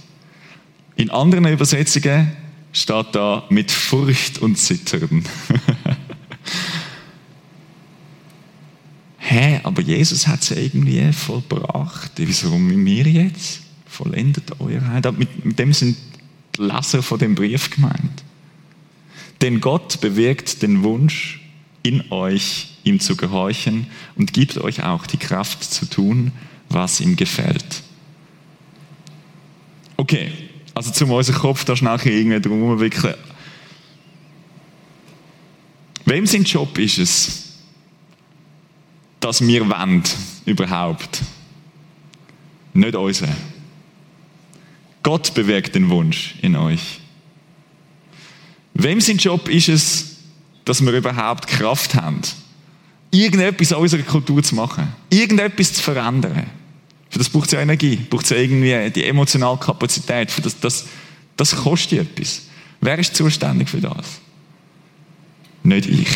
In 0.97 1.09
anderen 1.09 1.47
Übersetzungen 1.47 2.31
steht 2.71 3.07
da 3.13 3.43
mit 3.49 3.71
Furcht 3.71 4.37
und 4.37 4.57
Zittern. 4.57 5.23
Hä, 9.17 9.61
aber 9.63 9.81
Jesus 9.81 10.27
hat 10.27 10.43
es 10.43 10.51
irgendwie 10.51 11.11
vollbracht. 11.11 12.11
Wieso 12.17 12.55
mit 12.55 12.77
mir 12.77 13.07
jetzt? 13.07 13.61
Vollendet 13.87 14.59
euer 14.59 14.85
Heil. 14.87 15.01
Mit, 15.17 15.43
mit 15.43 15.57
dem 15.57 15.73
sind 15.73 15.97
die 16.55 16.61
Leser 16.61 17.01
von 17.01 17.17
dem 17.17 17.33
Brief 17.33 17.71
gemeint. 17.71 18.23
Denn 19.41 19.61
Gott 19.61 20.01
bewirkt 20.01 20.61
den 20.61 20.83
Wunsch 20.83 21.41
in 21.83 22.11
euch, 22.11 22.77
ihm 22.83 22.99
zu 22.99 23.15
gehorchen 23.15 23.87
und 24.15 24.33
gibt 24.33 24.57
euch 24.57 24.83
auch 24.83 25.05
die 25.07 25.17
Kraft 25.17 25.63
zu 25.63 25.85
tun, 25.85 26.31
was 26.67 26.99
ihm 26.99 27.15
gefällt. 27.15 27.83
Okay, 29.97 30.31
also 30.73 30.91
zum 30.91 31.11
unseren 31.11 31.35
Kopf 31.35 31.65
da 31.65 31.75
schnell 31.75 31.99
irgendwie 32.05 32.39
drum 32.41 32.79
wickeln. 32.79 33.15
Wem 36.05 36.25
sein 36.25 36.43
Job 36.43 36.77
ist 36.77 36.97
es, 36.97 37.49
dass 39.19 39.45
wir 39.45 39.69
wollen, 39.69 40.03
überhaupt? 40.45 41.21
Nicht 42.73 42.95
unsere. 42.95 43.35
Gott 45.03 45.33
bewirkt 45.33 45.75
den 45.75 45.89
Wunsch 45.89 46.35
in 46.41 46.55
euch. 46.55 46.99
Wem 48.81 49.01
sein 49.01 49.17
Job 49.17 49.49
ist 49.49 49.67
es, 49.67 50.05
dass 50.63 50.81
wir 50.81 50.93
überhaupt 50.93 51.47
Kraft 51.47 51.95
haben, 51.95 52.21
irgendetwas 53.11 53.73
an 53.73 53.79
unserer 53.79 54.03
Kultur 54.03 54.41
zu 54.41 54.55
machen, 54.55 54.87
irgendetwas 55.09 55.73
zu 55.73 55.83
verändern. 55.83 56.49
Für 57.09 57.19
das 57.19 57.27
braucht 57.27 57.47
es 57.47 57.51
ja 57.51 57.59
Energie, 57.59 57.97
braucht 57.97 58.23
es 58.23 58.29
ja 58.29 58.37
irgendwie 58.37 58.89
die 58.91 59.03
emotionale 59.03 59.57
Kapazität. 59.57 60.31
Für 60.31 60.41
das, 60.41 60.57
das, 60.59 60.85
das 61.35 61.55
kostet 61.55 61.99
etwas. 61.99 62.43
Wer 62.79 62.97
ist 62.99 63.15
zuständig 63.15 63.67
für 63.67 63.81
das? 63.81 64.21
Nicht 65.63 65.87
ich. 65.87 66.09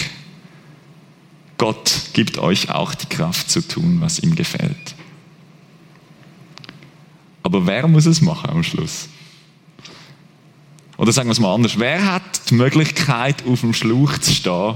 Gott 1.57 1.91
gibt 2.13 2.37
euch 2.37 2.69
auch 2.69 2.93
die 2.95 3.07
Kraft 3.07 3.51
zu 3.51 3.61
tun, 3.61 3.97
was 3.99 4.19
ihm 4.19 4.35
gefällt. 4.35 4.95
Aber 7.41 7.67
wer 7.67 7.89
muss 7.89 8.05
es 8.05 8.21
machen 8.21 8.49
am 8.49 8.63
Schluss? 8.63 9.09
Oder 10.97 11.11
sagen 11.11 11.27
wir 11.27 11.33
es 11.33 11.39
mal 11.39 11.53
anders. 11.53 11.79
Wer 11.79 12.13
hat 12.13 12.49
die 12.49 12.55
Möglichkeit, 12.55 13.43
auf 13.47 13.61
dem 13.61 13.73
Schlauch 13.73 14.17
zu 14.19 14.31
stehen 14.31 14.75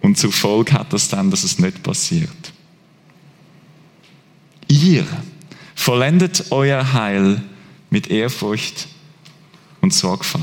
und 0.00 0.16
zur 0.16 0.32
Folge 0.32 0.72
hat 0.72 0.92
das 0.92 1.08
dann, 1.08 1.30
dass 1.30 1.44
es 1.44 1.58
nicht 1.58 1.82
passiert? 1.82 2.52
Ihr 4.68 5.06
vollendet 5.74 6.46
euer 6.50 6.92
Heil 6.92 7.42
mit 7.90 8.08
Ehrfurcht 8.10 8.88
und 9.80 9.92
Sorgfalt. 9.92 10.42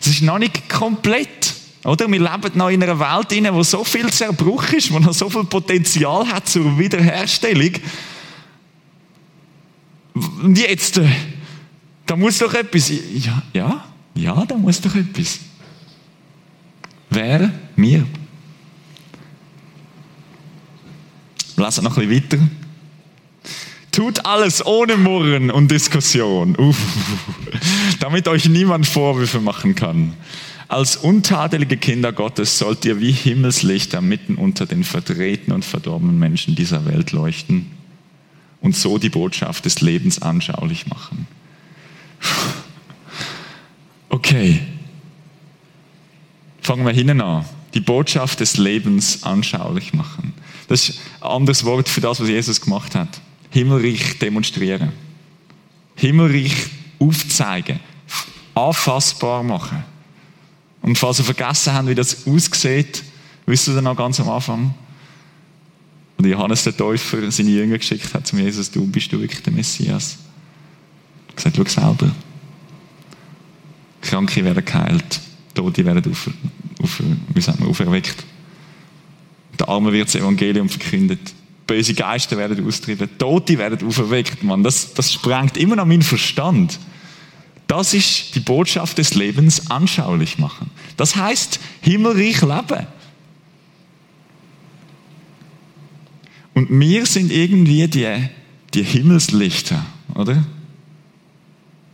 Es 0.00 0.06
ist 0.06 0.22
noch 0.22 0.38
nicht 0.38 0.68
komplett. 0.68 1.54
Oder? 1.84 2.10
Wir 2.10 2.20
leben 2.20 2.58
noch 2.58 2.68
in 2.68 2.82
einer 2.82 2.98
Welt, 2.98 3.32
in 3.32 3.52
wo 3.52 3.62
so 3.62 3.84
viel 3.84 4.10
Zerbruch 4.10 4.64
ist, 4.72 4.92
wo 4.92 4.98
noch 4.98 5.12
so 5.12 5.28
viel 5.28 5.44
Potenzial 5.44 6.26
hat 6.28 6.48
zur 6.48 6.78
Wiederherstellung. 6.78 7.72
Und 10.14 10.58
jetzt, 10.58 11.00
da 12.10 12.16
muss 12.16 12.38
doch 12.38 12.52
etwas. 12.54 12.88
Ja, 12.88 13.40
ja, 13.52 13.84
ja, 14.16 14.44
da 14.44 14.56
muss 14.56 14.80
doch 14.80 14.96
etwas. 14.96 15.38
Wer? 17.08 17.52
Mir. 17.76 18.04
Wir 21.54 21.64
noch 21.82 21.98
ein 21.98 22.08
bisschen 22.08 22.10
weiter. 22.10 22.48
Tut 23.92 24.26
alles 24.26 24.66
ohne 24.66 24.96
Murren 24.96 25.52
und 25.52 25.70
Diskussion, 25.70 26.56
Uff. 26.56 26.78
damit 28.00 28.26
euch 28.26 28.48
niemand 28.48 28.86
Vorwürfe 28.86 29.40
machen 29.40 29.76
kann. 29.76 30.14
Als 30.66 30.96
untadelige 30.96 31.76
Kinder 31.76 32.12
Gottes 32.12 32.58
sollt 32.58 32.84
ihr 32.84 33.00
wie 33.00 33.12
Himmelslichter 33.12 34.00
mitten 34.00 34.34
unter 34.34 34.66
den 34.66 34.82
verdrehten 34.82 35.52
und 35.52 35.64
verdorbenen 35.64 36.18
Menschen 36.18 36.56
dieser 36.56 36.86
Welt 36.86 37.12
leuchten 37.12 37.66
und 38.60 38.74
so 38.74 38.98
die 38.98 39.10
Botschaft 39.10 39.64
des 39.64 39.80
Lebens 39.80 40.22
anschaulich 40.22 40.88
machen. 40.88 41.28
Okay. 44.08 44.60
Fangen 46.62 46.84
wir 46.84 46.92
hinten 46.92 47.20
an. 47.20 47.44
Die 47.74 47.80
Botschaft 47.80 48.40
des 48.40 48.56
Lebens 48.56 49.22
anschaulich 49.22 49.92
machen. 49.92 50.34
Das 50.68 50.88
ist 50.88 51.00
ein 51.20 51.30
anderes 51.30 51.64
Wort 51.64 51.88
für 51.88 52.00
das, 52.00 52.20
was 52.20 52.28
Jesus 52.28 52.60
gemacht 52.60 52.94
hat. 52.94 53.20
Himmelreich 53.50 54.18
demonstrieren. 54.18 54.92
Himmelreich 55.96 56.54
aufzeigen. 56.98 57.80
Anfassbar 58.54 59.42
machen. 59.42 59.84
Und 60.82 60.98
falls 60.98 61.18
ihr 61.18 61.24
vergessen 61.24 61.72
habt, 61.72 61.88
wie 61.88 61.94
das 61.94 62.26
aussieht, 62.26 63.02
wisst 63.46 63.68
ihr 63.68 63.74
dann 63.74 63.84
noch 63.84 63.96
ganz 63.96 64.20
am 64.20 64.28
Anfang? 64.28 64.74
Und 66.18 66.26
Johannes 66.26 66.64
der 66.64 66.76
Täufer 66.76 67.30
seine 67.30 67.50
Jünger 67.50 67.78
geschickt 67.78 68.12
hat 68.12 68.26
zum 68.26 68.38
Jesus, 68.38 68.70
du 68.70 68.86
bist 68.86 69.10
du 69.12 69.20
wirklich 69.20 69.42
der 69.42 69.52
Messias. 69.52 70.18
Gesagt, 71.42 71.70
schau 71.70 71.96
selber. 71.98 72.14
Kranke 74.02 74.44
werden 74.44 74.64
geheilt, 74.64 75.20
Tote 75.54 75.84
werden 75.84 76.10
auf, 76.10 76.30
auf, 76.82 77.02
wie 77.34 77.40
sagt 77.40 77.60
man, 77.60 77.68
auferweckt. 77.68 78.24
Der 79.58 79.68
Arme 79.68 79.92
wird 79.92 80.08
das 80.08 80.14
Evangelium 80.14 80.68
verkündet. 80.68 81.20
Böse 81.66 81.94
Geister 81.94 82.36
werden 82.36 82.66
austrieben, 82.66 83.08
Tote 83.18 83.58
werden 83.58 83.86
auferweckt. 83.86 84.42
Mann, 84.42 84.62
das, 84.62 84.94
das 84.94 85.12
sprengt 85.12 85.56
immer 85.56 85.76
noch 85.76 85.86
meinen 85.86 86.02
Verstand. 86.02 86.78
Das 87.66 87.94
ist 87.94 88.34
die 88.34 88.40
Botschaft 88.40 88.98
des 88.98 89.14
Lebens 89.14 89.70
anschaulich 89.70 90.38
machen. 90.38 90.70
Das 90.96 91.14
heißt 91.14 91.60
himmelreich 91.82 92.40
leben. 92.40 92.86
Und 96.54 96.68
wir 96.68 97.06
sind 97.06 97.30
irgendwie 97.30 97.86
die, 97.86 98.28
die 98.74 98.82
Himmelslichter, 98.82 99.84
oder? 100.14 100.42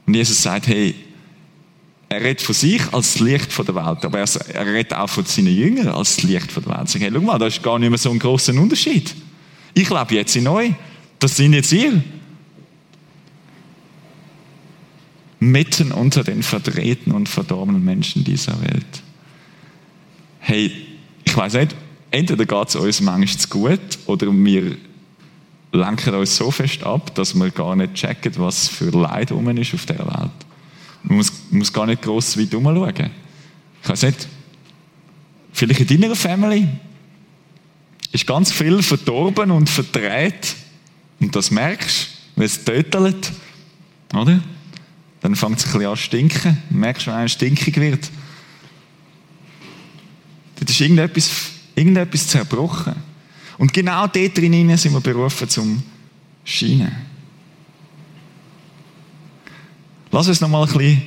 Und 0.06 0.14
Jesus 0.14 0.42
sagt, 0.42 0.68
hey, 0.68 0.94
er 2.08 2.20
redet 2.20 2.40
von 2.40 2.54
sich 2.54 2.82
als 2.92 3.14
das 3.14 3.20
Licht 3.20 3.58
der 3.58 3.74
Welt, 3.74 4.04
aber 4.04 4.20
er 4.20 4.66
redet 4.66 4.94
auch 4.94 5.08
von 5.08 5.24
seinen 5.24 5.56
Jüngern 5.56 5.88
als 5.88 6.16
das 6.16 6.24
Licht 6.24 6.54
der 6.54 6.66
Welt. 6.66 6.88
Sagt, 6.88 7.04
hey, 7.04 7.10
schau 7.12 7.20
mal, 7.20 7.38
da 7.38 7.46
ist 7.46 7.62
gar 7.62 7.78
nicht 7.78 7.88
mehr 7.88 7.98
so 7.98 8.10
ein 8.10 8.18
großer 8.18 8.54
Unterschied. 8.54 9.14
Ich 9.74 9.90
lebe 9.90 10.14
jetzt 10.14 10.36
in 10.36 10.46
euch. 10.46 10.72
Das 11.18 11.36
sind 11.36 11.52
jetzt 11.52 11.72
ihr. 11.72 12.02
Mitten 15.40 15.92
unter 15.92 16.24
den 16.24 16.42
verdrehten 16.42 17.12
und 17.12 17.28
verdorbenen 17.28 17.84
Menschen 17.84 18.24
dieser 18.24 18.60
Welt. 18.62 18.86
Hey, 20.38 20.70
ich 21.24 21.36
weiß 21.36 21.54
nicht, 21.54 21.74
entweder 22.10 22.46
geht 22.46 22.68
es 22.68 22.76
uns 22.76 23.00
manchmal 23.00 23.38
zu 23.38 23.48
gut 23.48 23.80
oder 24.06 24.28
wir 24.32 24.76
lenken 25.72 26.14
uns 26.14 26.36
so 26.36 26.50
fest 26.50 26.82
ab, 26.82 27.14
dass 27.14 27.34
wir 27.34 27.50
gar 27.50 27.76
nicht 27.76 27.94
checken, 27.94 28.32
was 28.36 28.68
für 28.68 28.90
Leid 28.90 29.32
rum 29.32 29.48
ist 29.56 29.74
auf 29.74 29.86
der 29.86 29.98
Welt. 29.98 30.30
Man 31.02 31.18
muss, 31.18 31.32
muss 31.50 31.72
gar 31.72 31.86
nicht 31.86 32.02
gross 32.02 32.38
weit 32.38 32.54
umschauen. 32.54 33.10
Ich 33.82 33.88
weiß 33.88 34.02
nicht, 34.02 34.28
vielleicht 35.52 35.90
in 35.90 36.00
deiner 36.00 36.16
Family 36.16 36.66
ist 38.12 38.26
ganz 38.26 38.52
viel 38.52 38.82
verdorben 38.82 39.50
und 39.50 39.68
verdreht 39.68 40.56
und 41.20 41.34
das 41.34 41.50
merkst 41.50 42.16
wenn 42.36 42.44
es 42.44 42.62
tötelt, 42.62 43.32
oder? 44.14 44.40
Dann 45.22 45.34
fängt 45.34 45.58
es 45.58 45.66
ein 45.66 45.72
bisschen 45.72 45.86
an 45.88 45.96
zu 45.96 46.02
stinken. 46.02 46.62
Du 46.68 46.76
merkst, 46.76 47.06
wenn 47.06 47.14
einer 47.14 47.28
stinkig 47.28 47.76
wird. 47.76 48.10
Dort 50.56 50.70
ist 50.70 50.80
irgendetwas, 50.80 51.30
irgendetwas 51.74 52.28
zerbrochen. 52.28 52.94
Und 53.58 53.72
genau 53.72 54.06
dort 54.06 54.36
drin 54.36 54.76
sind 54.76 54.92
wir 54.92 55.00
berufen 55.00 55.48
zum 55.48 55.82
Scheinen. 56.44 56.94
Lass 60.10 60.28
uns 60.28 60.40
noch 60.40 60.48
mal 60.48 60.62
ein 60.62 60.72
bisschen, 60.72 61.02
ein 61.02 61.04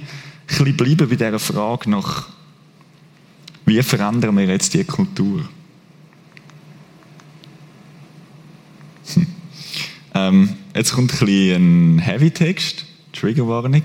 bisschen 0.48 0.78
bleiben 0.78 1.10
bei 1.10 1.16
dieser 1.16 1.40
Frage 1.40 1.90
nach, 1.90 2.28
wie 3.66 3.82
verändern 3.84 4.36
wir 4.38 4.46
jetzt 4.46 4.74
die 4.74 4.84
Kultur? 4.84 5.48
Hm. 9.14 9.28
Ähm, 10.16 10.56
jetzt 10.76 10.92
kommt 10.94 11.14
ein 11.14 11.20
bisschen 11.20 11.96
ein 11.96 12.00
Heavy-Text, 12.00 12.86
Trigger-Warnung. 13.14 13.84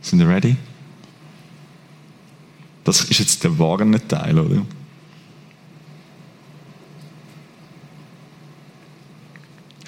Sind 0.00 0.20
ihr 0.20 0.28
ready? 0.28 0.56
Das 2.84 3.04
ist 3.04 3.18
jetzt 3.18 3.44
der 3.44 3.58
warnende 3.58 4.06
Teil, 4.06 4.38
oder? 4.38 4.62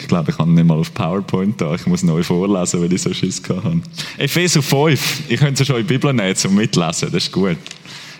Ich 0.04 0.08
glaube, 0.08 0.32
ich 0.32 0.36
kann 0.36 0.52
nicht 0.52 0.66
mal 0.66 0.76
auf 0.76 0.92
PowerPoint 0.92 1.58
da. 1.58 1.74
Ich 1.74 1.86
muss 1.86 2.02
neu 2.02 2.22
vorlesen, 2.22 2.82
weil 2.82 2.92
ich 2.92 3.00
so 3.00 3.14
Schiss 3.14 3.40
hatte. 3.48 3.80
Epheser 4.18 4.62
5. 4.62 5.30
Ich 5.30 5.40
könnte 5.40 5.62
es 5.62 5.66
schon 5.66 5.76
in 5.76 5.86
die 5.86 5.94
Bibel 5.94 6.12
nehmen, 6.12 6.36
zum 6.36 6.54
Mitlesen. 6.56 7.10
Das 7.10 7.24
ist 7.24 7.32
gut. 7.32 7.56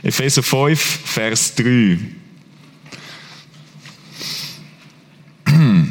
Epheser 0.02 0.42
5, 0.42 0.80
Vers 0.80 1.54
3. 1.56 1.98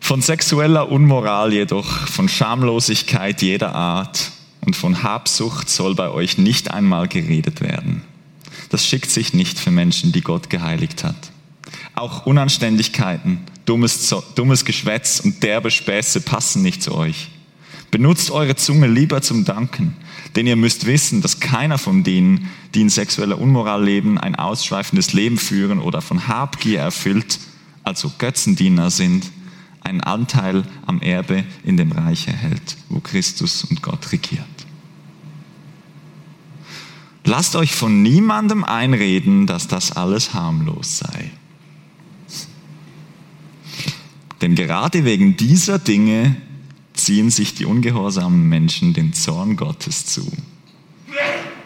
Von 0.00 0.20
sexueller 0.20 0.92
Unmoral 0.92 1.54
jedoch, 1.54 2.06
von 2.08 2.28
Schamlosigkeit 2.28 3.40
jeder 3.40 3.74
Art 3.74 4.30
und 4.60 4.76
von 4.76 5.02
Habsucht 5.02 5.70
soll 5.70 5.94
bei 5.94 6.10
euch 6.10 6.36
nicht 6.36 6.70
einmal 6.70 7.08
geredet 7.08 7.62
werden. 7.62 8.02
Das 8.68 8.86
schickt 8.86 9.08
sich 9.10 9.32
nicht 9.32 9.58
für 9.58 9.70
Menschen, 9.70 10.12
die 10.12 10.20
Gott 10.20 10.50
geheiligt 10.50 11.02
hat. 11.02 11.30
Auch 11.98 12.26
Unanständigkeiten, 12.26 13.40
dummes, 13.64 14.14
dummes 14.36 14.64
Geschwätz 14.64 15.18
und 15.18 15.42
derbe 15.42 15.72
Späße 15.72 16.20
passen 16.20 16.62
nicht 16.62 16.80
zu 16.80 16.94
euch. 16.94 17.28
Benutzt 17.90 18.30
eure 18.30 18.54
Zunge 18.54 18.86
lieber 18.86 19.20
zum 19.20 19.44
Danken, 19.44 19.96
denn 20.36 20.46
ihr 20.46 20.54
müsst 20.54 20.86
wissen, 20.86 21.22
dass 21.22 21.40
keiner 21.40 21.76
von 21.76 22.04
denen, 22.04 22.50
die 22.72 22.82
in 22.82 22.88
sexueller 22.88 23.40
Unmoral 23.40 23.82
leben, 23.82 24.16
ein 24.16 24.36
ausschweifendes 24.36 25.12
Leben 25.12 25.38
führen 25.38 25.80
oder 25.80 26.00
von 26.00 26.28
Habgier 26.28 26.78
erfüllt, 26.78 27.40
also 27.82 28.12
Götzendiener 28.16 28.90
sind, 28.90 29.32
einen 29.80 30.00
Anteil 30.00 30.62
am 30.86 31.00
Erbe 31.00 31.42
in 31.64 31.76
dem 31.76 31.90
Reich 31.90 32.28
erhält, 32.28 32.76
wo 32.90 33.00
Christus 33.00 33.64
und 33.64 33.82
Gott 33.82 34.12
regiert. 34.12 34.44
Lasst 37.24 37.56
euch 37.56 37.74
von 37.74 38.02
niemandem 38.02 38.62
einreden, 38.62 39.48
dass 39.48 39.66
das 39.66 39.96
alles 39.96 40.32
harmlos 40.32 40.98
sei. 40.98 41.32
Denn 44.40 44.54
gerade 44.54 45.04
wegen 45.04 45.36
dieser 45.36 45.78
Dinge 45.78 46.36
ziehen 46.94 47.30
sich 47.30 47.54
die 47.54 47.64
ungehorsamen 47.64 48.48
Menschen 48.48 48.92
den 48.92 49.12
Zorn 49.12 49.56
Gottes 49.56 50.06
zu. 50.06 50.30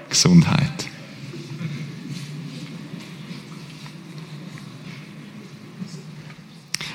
Gesundheit. 0.09 0.89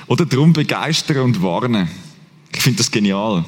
Oder 0.06 0.24
drum 0.24 0.52
begeistern 0.52 1.18
und 1.18 1.42
warnen. 1.42 1.88
Ich 2.54 2.62
finde 2.62 2.78
das 2.78 2.90
genial. 2.90 3.44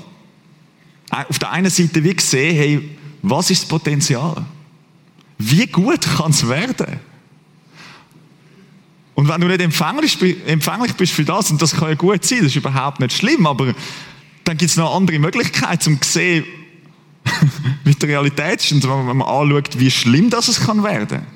Auf 1.10 1.38
der 1.38 1.50
einen 1.50 1.70
Seite 1.70 2.04
wie 2.04 2.14
gesehen, 2.14 2.54
hey, 2.54 2.90
was 3.22 3.50
ist 3.50 3.62
das 3.62 3.68
Potenzial? 3.68 4.44
Wie 5.38 5.66
gut 5.66 6.02
kann 6.02 6.30
es 6.30 6.46
werden? 6.46 7.00
Und 9.20 9.28
wenn 9.28 9.38
du 9.38 9.48
nicht 9.48 9.60
empfänglich, 9.60 10.16
empfänglich 10.46 10.94
bist 10.94 11.12
für 11.12 11.26
das, 11.26 11.50
und 11.50 11.60
das 11.60 11.76
kann 11.76 11.90
ja 11.90 11.94
gut 11.94 12.24
sein, 12.24 12.38
das 12.38 12.46
ist 12.46 12.56
überhaupt 12.56 13.00
nicht 13.00 13.12
schlimm, 13.12 13.46
aber 13.46 13.74
dann 14.44 14.56
gibt 14.56 14.70
es 14.70 14.78
noch 14.78 14.96
andere 14.96 15.18
Möglichkeiten, 15.18 15.92
um 15.92 16.00
zu 16.00 16.10
sehen, 16.10 16.46
wie 17.84 17.94
die 17.94 18.06
Realität 18.06 18.64
ist 18.64 18.72
und 18.72 18.82
wenn 18.82 19.18
man 19.18 19.20
anschaut, 19.20 19.78
wie 19.78 19.90
schlimm 19.90 20.30
das 20.30 20.48
es 20.48 20.60
kann 20.60 20.82
werden. 20.82 21.26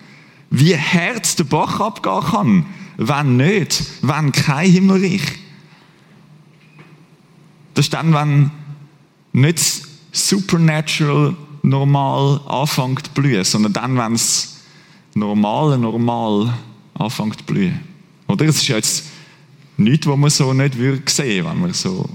Wie 0.49 0.75
Herz 0.75 1.37
der 1.37 1.45
Bach 1.45 1.79
abgehen 1.79 2.23
kann, 2.23 2.67
wenn 2.97 3.37
nicht, 3.37 3.85
wenn 4.01 4.33
kein 4.33 4.71
Himmelreich. 4.71 5.21
Das 7.75 7.85
ist 7.85 7.93
dann, 7.93 8.15
wenn 8.15 8.51
nicht 9.35 9.83
supernatural 10.11 11.37
normal 11.61 12.41
anfängt 12.49 13.09
zu 13.09 13.13
blühen, 13.13 13.45
sondern 13.45 13.75
dann, 13.75 13.99
wenn 13.99 14.15
es 14.15 14.63
normale 15.13 15.77
normal 15.77 16.55
anfängt 16.95 17.39
zu 17.39 17.45
blühen. 17.45 17.81
Oder? 18.29 18.47
Es 18.47 18.57
ist 18.57 18.69
jetzt 18.69 19.05
nichts, 19.77 20.07
was 20.07 20.17
man 20.17 20.31
so 20.31 20.53
nicht 20.53 20.79
würde 20.79 21.03
sehen, 21.11 21.47
wenn 21.47 21.61
man 21.61 21.73
so 21.73 22.09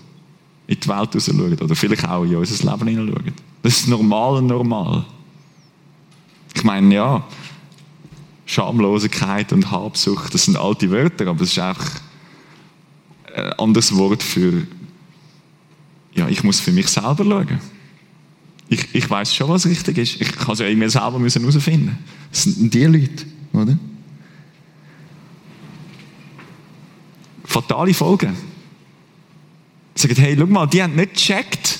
in 0.67 0.79
die 0.79 0.87
Welt 0.87 1.15
raus 1.15 1.25
schaut. 1.25 1.61
Oder 1.61 1.75
vielleicht 1.75 2.07
auch 2.07 2.23
in 2.23 2.35
unser 2.35 2.71
Leben 2.71 2.87
hinein 2.87 3.33
Das 3.61 3.79
ist 3.79 3.87
normal 3.87 4.37
und 4.37 4.47
normal. 4.47 5.05
Ich 6.55 6.63
meine, 6.63 6.93
ja, 6.93 7.23
Schamlosigkeit 8.45 9.53
und 9.53 9.69
Habsucht, 9.69 10.33
das 10.33 10.45
sind 10.45 10.57
alte 10.57 10.89
Wörter, 10.89 11.27
aber 11.27 11.41
es 11.43 11.51
ist 11.51 11.59
einfach 11.59 12.01
ein 13.35 13.53
anderes 13.53 13.95
Wort 13.95 14.23
für, 14.23 14.65
ja, 16.13 16.27
ich 16.27 16.43
muss 16.43 16.59
für 16.59 16.71
mich 16.71 16.87
selber 16.87 17.23
schauen. 17.23 17.59
Ich, 18.67 18.93
ich 18.93 19.09
weiß 19.09 19.33
schon, 19.33 19.49
was 19.49 19.65
richtig 19.65 19.97
ist. 19.97 20.21
Ich 20.21 20.31
kann 20.31 20.53
es 20.53 20.59
ja 20.59 20.67
irgendwie 20.67 20.89
selber 20.89 21.19
herausfinden. 21.19 21.97
Das 22.31 22.43
sind 22.43 22.73
die 22.73 22.85
Leute, 22.85 23.25
oder? 23.53 23.77
Fatale 27.69 27.93
Folgen. 27.93 28.35
Sagen, 29.95 30.15
hey, 30.15 30.35
schau 30.37 30.45
mal, 30.47 30.65
die 30.65 30.81
haben 30.81 30.95
nicht 30.95 31.13
gecheckt, 31.13 31.79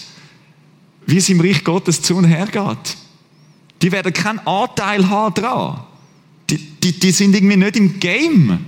wie 1.08 1.18
es 1.18 1.30
im 1.30 1.42
Reich 1.42 1.64
Gottes 1.64 2.02
zu 2.02 2.16
und 2.16 2.26
her 2.26 2.46
geht. 2.46 2.98
Die 3.82 3.92
werden 3.92 4.14
keinen 4.14 4.40
Anteil 4.40 5.10
haben 5.10 5.34
daran. 5.34 5.84
Die, 6.50 6.58
die, 6.58 7.00
die 7.00 7.12
sind 7.12 7.34
irgendwie 7.36 7.58
nicht 7.58 7.76
im 7.78 8.00
Game. 8.00 8.60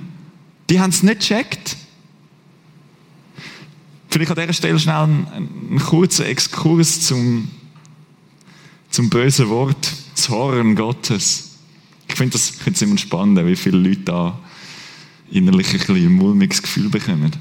Die 0.70 0.80
haben 0.80 0.90
es 0.90 1.04
nicht 1.04 1.20
gecheckt. 1.20 1.78
Vielleicht 4.10 4.32
an 4.32 4.38
dieser 4.38 4.54
Stelle 4.54 4.80
schnell 4.80 4.96
einen, 4.96 5.80
kurzen 5.86 6.26
Exkurs 6.26 7.02
zum, 7.02 7.50
zum 8.90 9.10
bösen 9.10 9.50
Wort 9.50 9.94
Zorn 10.16 10.76
Gottes. 10.76 11.52
Ich 12.08 12.16
finde 12.16 12.34
das, 12.34 12.54
ich 12.66 12.82
immer 12.82 12.98
spannend, 12.98 13.46
wie 13.46 13.56
viele 13.56 13.78
Leute 13.78 14.02
da 14.02 14.40
innerlich 15.32 15.68
ein 15.68 15.80
bisschen 15.80 15.96
ein 15.96 16.12
mulmiges 16.12 16.62
Gefühl 16.62 16.90
bekommen. 16.90 17.32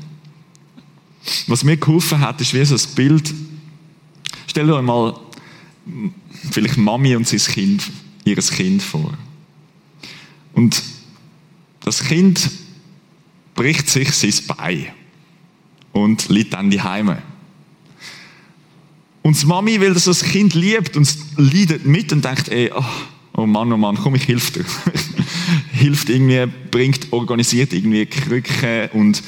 Was 1.47 1.65
mir 1.65 1.77
geholfen 1.77 2.21
hat, 2.21 2.41
ist 2.41 2.55
wie 2.55 2.65
so 2.65 2.75
ein 2.75 2.95
Bild. 2.95 3.35
Stell 4.47 4.71
euch 4.71 4.83
mal 4.83 5.19
vielleicht 6.51 6.77
Mami 6.77 7.15
und 7.17 7.27
sein 7.27 7.41
Kind, 7.41 7.91
ihr 8.25 8.37
Kind 8.37 8.83
vor. 8.83 9.13
Und 10.55 10.83
das 11.81 12.05
Kind 12.05 12.51
bricht 13.55 13.89
sich 13.89 14.13
sein 14.13 14.35
Bein 14.47 14.87
und 15.93 16.29
liegt 16.29 16.55
dann 16.55 16.71
die 16.71 16.81
Heime. 16.81 17.23
Und 19.23 19.41
die 19.41 19.47
Mami, 19.47 19.81
weil 19.81 19.95
das 19.95 20.05
das 20.05 20.23
Kind 20.23 20.55
liebt 20.55 20.97
und 20.97 21.15
leidet 21.37 21.85
mit 21.85 22.13
und 22.13 22.25
denkt, 22.25 22.49
ey, 22.49 22.71
oh, 22.75 22.85
oh 23.35 23.47
Mann, 23.47 23.73
oh 23.73 23.77
Mann, 23.77 23.97
komm, 23.97 24.15
ich 24.15 24.27
helfe 24.27 24.61
dir. 24.61 24.65
hilft 25.81 26.11
irgendwie, 26.11 26.47
bringt, 26.71 27.13
organisiert 27.13 27.73
irgendwie 27.73 28.07
Krücken 28.07 28.91
und 28.93 29.23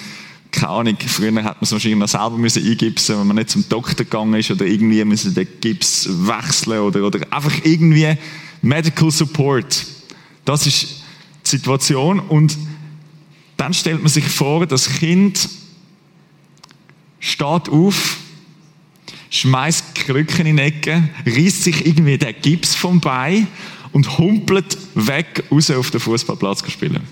keine 0.50 0.68
Ahnung, 0.68 0.96
früher 1.06 1.32
hat 1.42 1.56
man 1.56 1.62
es 1.62 1.72
wahrscheinlich 1.72 1.98
noch 1.98 2.08
selber 2.08 2.36
müssen 2.36 2.62
eingipsen, 2.62 3.18
wenn 3.18 3.26
man 3.26 3.36
nicht 3.36 3.48
zum 3.48 3.66
Doktor 3.70 4.04
gegangen 4.04 4.34
ist 4.34 4.50
oder 4.50 4.66
irgendwie 4.66 5.02
müssen 5.02 5.34
den 5.34 5.48
Gips 5.62 6.06
wechseln 6.10 6.80
oder, 6.80 7.06
oder 7.06 7.20
einfach 7.30 7.54
irgendwie 7.64 8.14
Medical 8.60 9.10
Support. 9.10 9.86
Das 10.44 10.66
ist 10.66 11.02
die 11.46 11.50
Situation 11.50 12.20
und 12.20 12.56
dann 13.56 13.72
stellt 13.72 14.02
man 14.02 14.12
sich 14.12 14.24
vor, 14.24 14.66
das 14.66 14.90
Kind 14.90 15.48
steht 17.18 17.68
auf, 17.70 18.18
schmeißt 19.30 19.94
Krücken 19.94 20.44
in 20.44 20.58
die 20.58 20.62
Ecke, 20.64 21.08
reißt 21.26 21.64
sich 21.64 21.86
irgendwie 21.86 22.18
den 22.18 22.34
Gips 22.42 22.74
vom 22.74 23.00
Bein 23.00 23.46
und 23.92 24.18
humpelt 24.18 24.78
weg 24.94 25.44
raus 25.50 25.70
auf 25.70 25.90
den 25.90 26.00
Fußballplatz 26.00 26.70
spielen. 26.70 27.02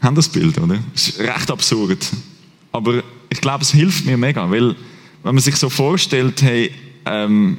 Haben 0.00 0.16
das 0.16 0.28
Bild, 0.28 0.58
oder? 0.58 0.78
Das 0.92 1.08
ist 1.08 1.18
recht 1.18 1.50
absurd. 1.50 2.06
Aber 2.72 3.02
ich 3.28 3.40
glaube, 3.40 3.62
es 3.62 3.72
hilft 3.72 4.04
mir 4.04 4.16
mega, 4.16 4.50
weil 4.50 4.76
wenn 5.22 5.34
man 5.34 5.38
sich 5.38 5.56
so 5.56 5.68
vorstellt, 5.68 6.42
hey, 6.42 6.70
ähm, 7.04 7.58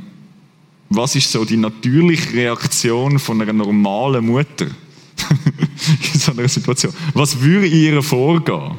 was 0.90 1.16
ist 1.16 1.32
so 1.32 1.44
die 1.44 1.58
natürliche 1.58 2.34
Reaktion 2.34 3.20
von 3.20 3.42
einer 3.42 3.52
normalen 3.52 4.26
Mutter 4.26 4.68
in 6.14 6.20
so 6.20 6.32
einer 6.32 6.48
Situation? 6.48 6.94
Was 7.14 7.42
würde 7.42 7.68
ihr 7.68 8.02
vorgehen? 8.02 8.72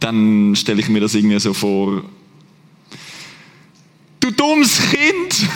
Dann 0.00 0.54
stelle 0.56 0.80
ich 0.80 0.88
mir 0.88 1.00
das 1.00 1.14
irgendwie 1.14 1.38
so 1.40 1.54
vor, 1.54 2.02
du 4.22 4.30
dummes 4.30 4.80
Kind! 4.90 5.48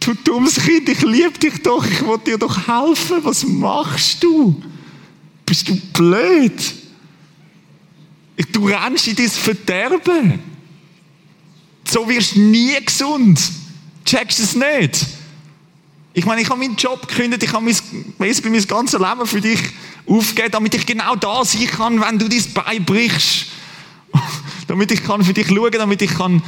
Du 0.00 0.14
dummes 0.14 0.54
Kind, 0.54 0.88
ich 0.88 1.02
liebe 1.02 1.38
dich 1.38 1.62
doch, 1.62 1.84
ich 1.84 2.00
will 2.00 2.18
dir 2.18 2.38
doch 2.38 2.56
helfen, 2.66 3.18
was 3.22 3.44
machst 3.44 4.22
du? 4.22 4.62
Bist 5.44 5.68
du 5.68 5.76
blöd? 5.92 6.74
Du 8.52 8.66
rennst 8.66 9.08
in 9.08 9.16
dein 9.16 9.28
Verderben. 9.28 10.38
So 11.84 12.08
wirst 12.08 12.36
du 12.36 12.40
nie 12.40 12.74
gesund. 12.84 13.38
Checkst 14.04 14.38
du 14.38 14.42
es 14.44 14.54
nicht? 14.54 15.06
Ich 16.14 16.24
meine, 16.24 16.40
ich 16.40 16.48
habe 16.48 16.58
meinen 16.58 16.76
Job 16.76 17.06
gekündigt, 17.06 17.42
ich 17.42 17.52
habe 17.52 17.64
mein, 17.64 17.76
mein, 18.18 18.66
ganzes 18.66 18.98
Leben 18.98 19.26
für 19.26 19.40
dich 19.40 19.60
aufgegeben, 20.06 20.50
damit 20.52 20.74
ich 20.74 20.86
genau 20.86 21.14
da 21.16 21.44
sein 21.44 21.66
kann, 21.66 22.00
wenn 22.00 22.18
du 22.18 22.28
dein 22.28 22.44
Bein 22.54 22.84
brichst. 22.84 23.46
damit 24.66 24.90
ich 24.92 25.04
kann 25.04 25.24
für 25.24 25.32
dich 25.32 25.48
schauen, 25.48 25.70
damit 25.72 26.02
ich 26.02 26.14
kann 26.14 26.42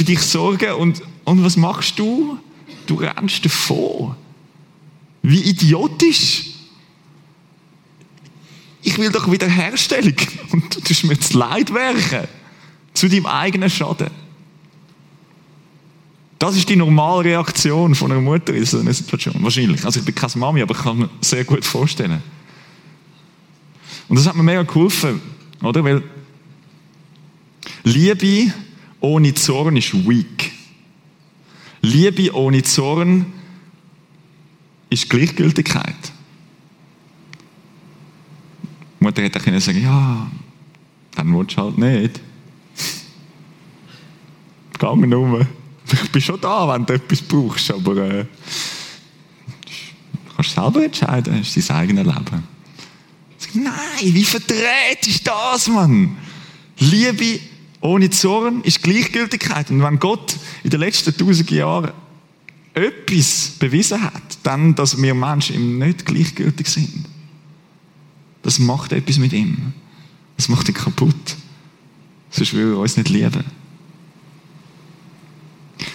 für 0.00 0.04
dich 0.04 0.22
sorgen. 0.22 0.72
Und, 0.72 1.02
und 1.24 1.44
was 1.44 1.58
machst 1.58 1.98
du? 1.98 2.38
Du 2.86 2.94
rennst 2.94 3.44
davon. 3.44 4.14
Wie 5.20 5.42
idiotisch. 5.42 6.54
Ich 8.80 8.96
will 8.96 9.12
doch 9.12 9.30
Wiederherstellung. 9.30 10.14
Und 10.52 10.74
du 10.74 10.80
tust 10.80 11.04
mir 11.04 11.16
das 11.16 11.34
Leid 11.34 11.74
werken. 11.74 12.26
Zu 12.94 13.10
deinem 13.10 13.26
eigenen 13.26 13.68
Schaden. 13.68 14.08
Das 16.38 16.56
ist 16.56 16.66
die 16.70 16.76
normale 16.76 17.24
Reaktion 17.24 17.94
von 17.94 18.10
einer 18.10 18.22
Mutter 18.22 18.54
in 18.54 18.64
so 18.64 18.78
einer 18.78 18.94
Situation. 18.94 19.34
Wahrscheinlich. 19.40 19.84
Also 19.84 20.00
ich 20.00 20.06
bin 20.06 20.14
keine 20.14 20.32
Mami, 20.36 20.62
aber 20.62 20.74
ich 20.74 20.80
kann 20.80 20.96
mir 20.96 21.10
sehr 21.20 21.44
gut 21.44 21.66
vorstellen. 21.66 22.22
Und 24.08 24.16
das 24.16 24.26
hat 24.26 24.34
mir 24.34 24.42
mega 24.42 24.62
geholfen, 24.62 25.20
oder? 25.62 25.84
Weil 25.84 26.02
Liebe 27.84 28.54
ohne 29.00 29.34
Zorn 29.34 29.76
ist 29.76 29.94
weak. 30.08 30.52
Liebe 31.82 32.34
ohne 32.34 32.62
Zorn 32.62 33.26
ist 34.90 35.08
Gleichgültigkeit. 35.08 36.12
Die 38.98 39.04
Mutter 39.04 39.22
hätte 39.22 39.40
auch 39.40 39.60
sagen 39.60 39.82
ja, 39.82 40.30
dann 41.12 41.36
willst 41.36 41.56
du 41.56 41.62
halt 41.62 41.78
nicht. 41.78 42.20
Geh 44.78 44.96
mir 44.96 45.18
um 45.18 45.46
ich 45.92 46.10
bin 46.12 46.22
schon 46.22 46.40
da, 46.40 46.72
wenn 46.72 46.86
du 46.86 46.94
etwas 46.94 47.22
brauchst, 47.22 47.70
aber 47.72 47.96
äh, 47.96 48.26
kannst 50.36 50.54
selber 50.54 50.84
entscheiden, 50.84 51.38
das 51.38 51.56
ist 51.56 51.70
dein 51.70 51.76
eigenes 51.76 52.06
Leben. 52.06 52.44
Nein, 53.54 53.74
wie 54.14 54.24
verdreht 54.24 55.06
ist 55.06 55.26
das, 55.26 55.66
Mann? 55.68 56.16
Liebe 56.78 57.40
ohne 57.80 58.10
Zorn 58.10 58.62
ist 58.62 58.82
Gleichgültigkeit. 58.82 59.70
Und 59.70 59.82
wenn 59.82 59.98
Gott 59.98 60.36
in 60.62 60.70
den 60.70 60.80
letzten 60.80 61.16
tausend 61.16 61.50
Jahren 61.50 61.92
etwas 62.74 63.52
bewiesen 63.58 64.02
hat, 64.02 64.38
dann, 64.42 64.74
dass 64.74 65.00
wir 65.00 65.14
Menschen 65.14 65.56
ihm 65.56 65.78
nicht 65.78 66.04
gleichgültig 66.04 66.68
sind. 66.68 67.06
Das 68.42 68.58
macht 68.58 68.92
etwas 68.92 69.18
mit 69.18 69.32
ihm. 69.32 69.72
Das 70.36 70.48
macht 70.48 70.68
ihn 70.68 70.74
kaputt. 70.74 71.36
Sonst 72.30 72.52
würde 72.52 72.72
er 72.72 72.78
uns 72.78 72.96
nicht 72.96 73.08
lieben. 73.08 73.44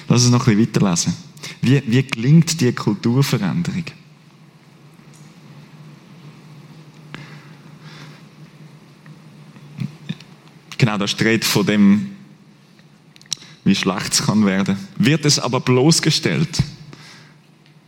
Lass 0.08 0.24
uns 0.24 0.32
noch 0.32 0.48
ein 0.48 0.58
bisschen 0.58 0.74
weiterlesen. 0.74 1.14
Wie, 1.62 1.82
wie 1.88 2.04
gelingt 2.04 2.60
die 2.62 2.72
Kulturveränderung? 2.72 3.86
Genau, 10.78 10.98
da 10.98 11.08
steht 11.08 11.46
von 11.46 11.66
dem, 11.66 12.12
wie 13.64 13.76
schlecht 13.76 14.14
es 14.14 14.24
kann 14.26 14.46
werden. 14.46 14.78
Wird 14.98 15.26
es 15.26 15.40
aber 15.40 15.60
bloßgestellt, 15.60 16.60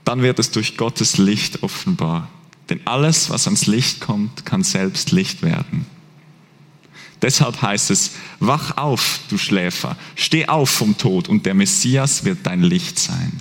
dann 0.05 0.21
wird 0.21 0.39
es 0.39 0.51
durch 0.51 0.77
Gottes 0.77 1.17
Licht 1.17 1.63
offenbar. 1.63 2.29
Denn 2.69 2.81
alles, 2.85 3.29
was 3.29 3.45
ans 3.47 3.67
Licht 3.67 4.01
kommt, 4.01 4.45
kann 4.45 4.63
selbst 4.63 5.11
Licht 5.11 5.41
werden. 5.41 5.85
Deshalb 7.21 7.61
heißt 7.61 7.91
es, 7.91 8.11
wach 8.39 8.77
auf, 8.77 9.21
du 9.29 9.37
Schläfer, 9.37 9.95
steh 10.15 10.47
auf 10.47 10.69
vom 10.69 10.97
Tod 10.97 11.29
und 11.29 11.45
der 11.45 11.53
Messias 11.53 12.23
wird 12.25 12.39
dein 12.43 12.61
Licht 12.61 12.99
sein. 12.99 13.31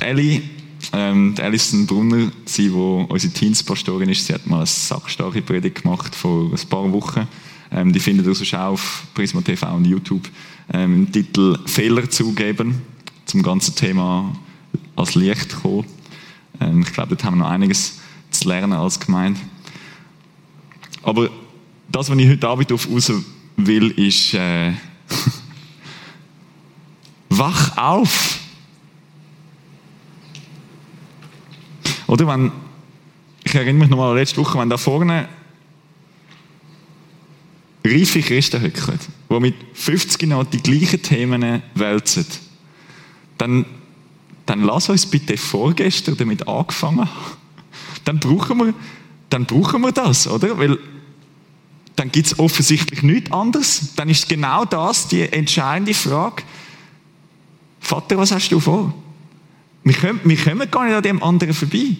Ellie, 0.00 0.42
ähm, 0.92 1.34
die 1.36 1.42
Alison 1.42 1.86
Brunner, 1.86 2.32
sie, 2.44 2.72
wo 2.72 3.06
unsere 3.08 3.32
Teenspastorin 3.32 4.08
ist, 4.08 4.26
sie 4.26 4.34
hat 4.34 4.46
mal 4.46 4.58
eine 4.58 4.66
sackstarke 4.66 5.42
Predigt 5.42 5.82
gemacht 5.82 6.14
vor 6.14 6.50
ein 6.50 6.68
paar 6.68 6.92
Wochen. 6.92 7.28
Ähm, 7.72 7.92
die 7.92 8.00
findet 8.00 8.26
ihr 8.26 8.34
sonst 8.34 8.54
auch 8.54 8.72
auf 8.72 9.04
Prisma 9.14 9.40
TV 9.40 9.74
und 9.74 9.84
YouTube. 9.84 10.28
Ähm, 10.72 10.94
im 10.94 11.12
Titel 11.12 11.58
Fehler 11.66 12.10
zugeben, 12.10 12.82
zum 13.26 13.42
ganzen 13.42 13.74
Thema 13.76 14.32
als 14.96 15.14
Licht 15.14 15.62
kommen. 15.62 15.84
Ähm, 16.60 16.82
ich 16.82 16.92
glaube, 16.92 17.10
dort 17.10 17.24
haben 17.24 17.38
wir 17.38 17.44
noch 17.44 17.50
einiges 17.50 17.98
zu 18.30 18.48
lernen 18.48 18.72
als 18.72 18.98
Gemeinde. 18.98 19.40
Aber 21.02 21.30
das, 21.90 22.10
was 22.10 22.18
ich 22.18 22.28
heute 22.28 22.48
Abend 22.48 22.72
auf 22.72 22.90
raus 22.90 23.12
will, 23.56 23.90
ist, 23.92 24.34
äh, 24.34 24.72
wach 27.28 27.76
auf! 27.76 28.39
Oder 32.10 32.26
wenn, 32.26 32.50
ich 33.44 33.54
erinnere 33.54 33.74
mich 33.84 33.88
nochmal 33.88 34.10
an 34.10 34.16
letzte 34.16 34.38
Woche, 34.38 34.58
wenn 34.58 34.68
da 34.68 34.76
vorne 34.76 35.28
reife 37.84 38.20
Christen 38.20 38.60
hücken, 38.60 38.98
die 39.30 39.40
mit 39.40 39.54
50 39.74 40.28
noch 40.28 40.44
die 40.44 40.62
gleichen 40.62 41.02
Themen 41.02 41.62
wälzen, 41.74 42.26
dann, 43.38 43.64
dann 44.44 44.62
lass 44.62 44.88
uns 44.88 45.06
bitte 45.06 45.36
vorgestern 45.36 46.16
damit 46.16 46.46
angefangen 46.46 47.00
haben 47.00 47.40
dann 48.04 48.18
brauchen 48.18 48.58
wir, 48.58 48.74
dann 49.28 49.46
brauchen 49.46 49.82
wir 49.82 49.92
das, 49.92 50.26
oder? 50.26 50.58
Weil 50.58 50.78
dann 51.96 52.10
gibt 52.10 52.26
es 52.26 52.38
offensichtlich 52.38 53.02
nichts 53.02 53.30
anderes. 53.30 53.94
Dann 53.94 54.08
ist 54.08 54.28
genau 54.28 54.64
das 54.64 55.06
die 55.06 55.22
entscheidende 55.22 55.94
Frage. 55.94 56.42
Vater, 57.78 58.18
was 58.18 58.32
hast 58.32 58.50
du 58.50 58.58
vor? 58.58 58.92
Wir 59.84 59.94
kommen, 59.94 60.20
wir 60.24 60.36
kommen 60.36 60.70
gar 60.70 60.84
nicht 60.86 60.94
an 60.94 61.02
dem 61.02 61.22
anderen 61.22 61.54
vorbei. 61.54 61.96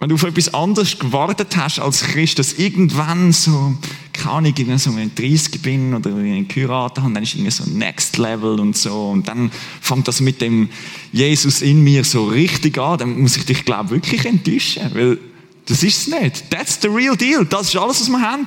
Wenn 0.00 0.08
du 0.08 0.14
auf 0.14 0.22
etwas 0.22 0.54
anderes 0.54 0.98
gewartet 0.98 1.54
hast 1.58 1.78
als 1.78 2.02
Christ, 2.02 2.38
dass 2.38 2.54
irgendwann 2.54 3.32
so, 3.32 3.74
keine 4.14 4.30
Ahnung, 4.30 4.78
so 4.78 4.96
wenn 4.96 5.08
ich 5.08 5.14
30 5.14 5.60
bin 5.60 5.94
oder 5.94 6.16
wenn 6.16 6.42
ich 6.42 6.48
geheiratet 6.48 7.04
habe, 7.04 7.12
dann 7.12 7.22
ist 7.22 7.34
irgendwie 7.34 7.50
so 7.50 7.64
Next 7.68 8.16
Level 8.16 8.58
und 8.58 8.74
so 8.74 9.10
und 9.10 9.28
dann 9.28 9.50
fängt 9.82 10.08
das 10.08 10.22
mit 10.22 10.40
dem 10.40 10.70
Jesus 11.12 11.60
in 11.60 11.84
mir 11.84 12.02
so 12.04 12.24
richtig 12.28 12.78
an, 12.78 12.96
dann 12.96 13.20
muss 13.20 13.36
ich 13.36 13.44
dich, 13.44 13.66
glaube 13.66 13.90
wirklich 13.90 14.24
enttäuschen, 14.24 14.90
weil 14.94 15.18
das 15.66 15.82
ist 15.82 16.08
es 16.08 16.20
nicht. 16.20 16.50
That's 16.50 16.80
the 16.80 16.88
real 16.88 17.16
deal. 17.16 17.44
Das 17.44 17.68
ist 17.68 17.76
alles, 17.76 18.00
was 18.00 18.08
wir 18.08 18.20
haben. 18.20 18.46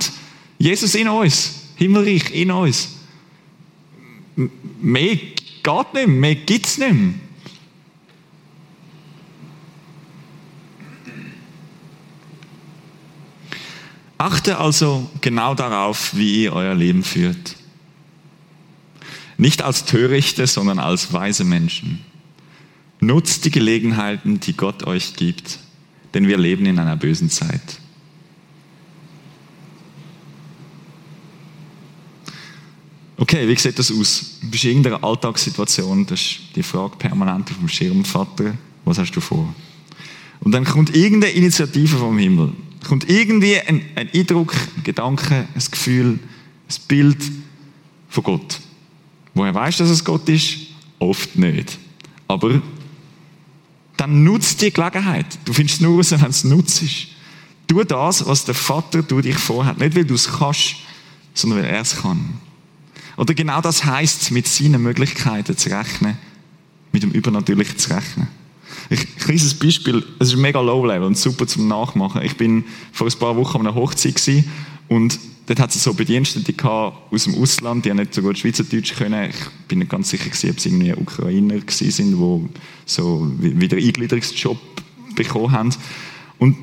Jesus 0.58 0.96
in 0.96 1.08
uns. 1.08 1.54
Himmelreich 1.76 2.32
in 2.34 2.52
uns. 2.52 2.90
Mehr 4.82 5.16
geht 5.16 5.94
nicht 5.94 5.94
mehr, 5.94 6.08
mehr 6.08 6.36
gibt 6.36 6.66
es 6.66 6.78
nicht 6.80 6.94
mehr. 6.94 7.14
Achte 14.24 14.58
also 14.58 15.10
genau 15.20 15.54
darauf, 15.54 16.16
wie 16.16 16.44
ihr 16.44 16.54
euer 16.54 16.74
Leben 16.74 17.04
führt. 17.04 17.58
Nicht 19.38 19.62
als 19.62 19.84
Törichte, 19.84 20.48
sondern 20.48 20.80
als 20.80 21.12
weise 21.12 21.44
Menschen. 21.44 22.00
Nutzt 23.02 23.44
die 23.44 23.52
Gelegenheiten, 23.52 24.40
die 24.40 24.56
Gott 24.56 24.88
euch 24.88 25.18
gibt, 25.18 25.60
denn 26.14 26.26
wir 26.26 26.38
leben 26.38 26.66
in 26.66 26.80
einer 26.80 26.96
bösen 26.96 27.30
Zeit. 27.30 27.82
Okay, 33.18 33.46
wie 33.46 33.58
sieht 33.58 33.78
das 33.78 33.92
aus? 33.92 34.38
Du 34.42 34.52
bist 34.52 34.64
in 34.64 34.70
irgendeiner 34.70 35.04
Alltagssituation, 35.04 36.06
das 36.06 36.22
ist 36.22 36.40
die 36.56 36.64
Frage 36.64 36.96
permanent 36.96 37.52
auf 37.52 37.58
dem 37.58 37.68
Schirm, 37.68 38.06
Vater, 38.06 38.54
was 38.86 38.98
hast 38.98 39.12
du 39.12 39.20
vor? 39.20 39.54
Und 40.40 40.54
dann 40.54 40.64
kommt 40.64 40.96
irgendeine 40.96 41.34
Initiative 41.34 41.98
vom 41.98 42.18
Himmel. 42.18 42.54
Kommt 42.84 43.10
irgendwie 43.10 43.60
ein, 43.60 43.82
ein 43.96 44.10
Eindruck, 44.14 44.54
ein 44.78 44.84
Gedanke, 44.84 45.48
ein 45.54 45.64
Gefühl, 45.72 46.20
ein 46.70 46.76
Bild 46.88 47.32
von 48.10 48.24
Gott. 48.24 48.60
Woher 49.34 49.54
weißt 49.54 49.80
du, 49.80 49.84
dass 49.84 49.92
es 49.92 50.04
Gott 50.04 50.28
ist? 50.30 50.58
Oft 51.00 51.36
nicht. 51.36 51.78
Aber 52.28 52.62
dann 53.98 54.24
nutzt 54.24 54.62
die 54.62 54.72
Gelegenheit. 54.72 55.26
Du 55.46 55.54
findest 55.54 55.78
es 55.78 55.82
nur 55.82 55.98
raus, 55.98 56.12
wenn 56.12 56.30
es 56.30 56.44
nutzt. 56.44 56.84
Tu 57.68 57.84
das, 57.84 58.26
was 58.26 58.46
der 58.46 58.56
Vater 58.56 59.02
du 59.02 59.22
dich 59.22 59.38
vorhat. 59.38 59.80
Nicht, 59.80 59.96
weil 59.96 60.06
du 60.06 60.16
es 60.16 60.28
kannst, 60.28 60.76
sondern 61.34 61.60
weil 61.60 61.70
er 61.70 61.82
es 61.82 62.02
kann. 62.02 62.34
Oder 63.18 63.34
genau 63.34 63.62
das 63.62 63.86
heißt, 63.86 64.32
mit 64.32 64.48
seinen 64.48 64.82
Möglichkeiten 64.82 65.56
zu 65.56 65.70
rechnen, 65.70 66.18
mit 66.92 67.04
dem 67.04 67.12
Übernatürlichen 67.12 67.78
zu 67.78 67.94
rechnen. 67.94 68.28
Ich, 68.90 69.00
ein 69.00 69.16
kleines 69.18 69.54
Beispiel, 69.54 70.04
es 70.20 70.30
ist 70.30 70.38
mega 70.38 70.60
low 70.60 70.86
level 70.86 71.04
und 71.04 71.18
super 71.18 71.48
zum 71.48 71.68
Nachmachen. 71.68 72.22
Ich 72.22 72.38
bin 72.38 72.66
vor 72.92 73.08
ein 73.08 73.20
paar 73.20 73.36
Wochen 73.36 73.58
an 73.58 73.68
einer 73.68 73.76
Hochzeit 73.76 74.16
gewesen 74.16 74.50
und 74.88 75.20
dort 75.48 75.60
hat 75.60 75.76
es 75.76 75.84
so 75.84 75.94
Bedienstete 75.94 76.54
aus 76.64 77.24
dem 77.26 77.36
Ausland, 77.36 77.86
die 77.86 77.94
nicht 77.94 78.14
so 78.14 78.22
gut 78.22 78.38
Schweizerdeutsch 78.38 78.96
können. 78.96 79.30
Ich 79.30 79.68
bin 79.68 79.80
nicht 79.80 79.92
ganz 79.92 80.10
sicher 80.10 80.26
gewesen, 80.26 80.50
ob 80.52 80.58
es 80.58 80.66
irgendwie 80.66 80.94
Ukrainer 80.94 81.60
gewesen 81.60 81.92
sind, 81.92 82.12
die 82.12 82.50
so 82.86 83.32
wieder 83.40 83.78
Eingliederungsjob 83.78 84.58
bekommen 85.16 85.52
haben. 85.52 85.76
Und 86.40 86.58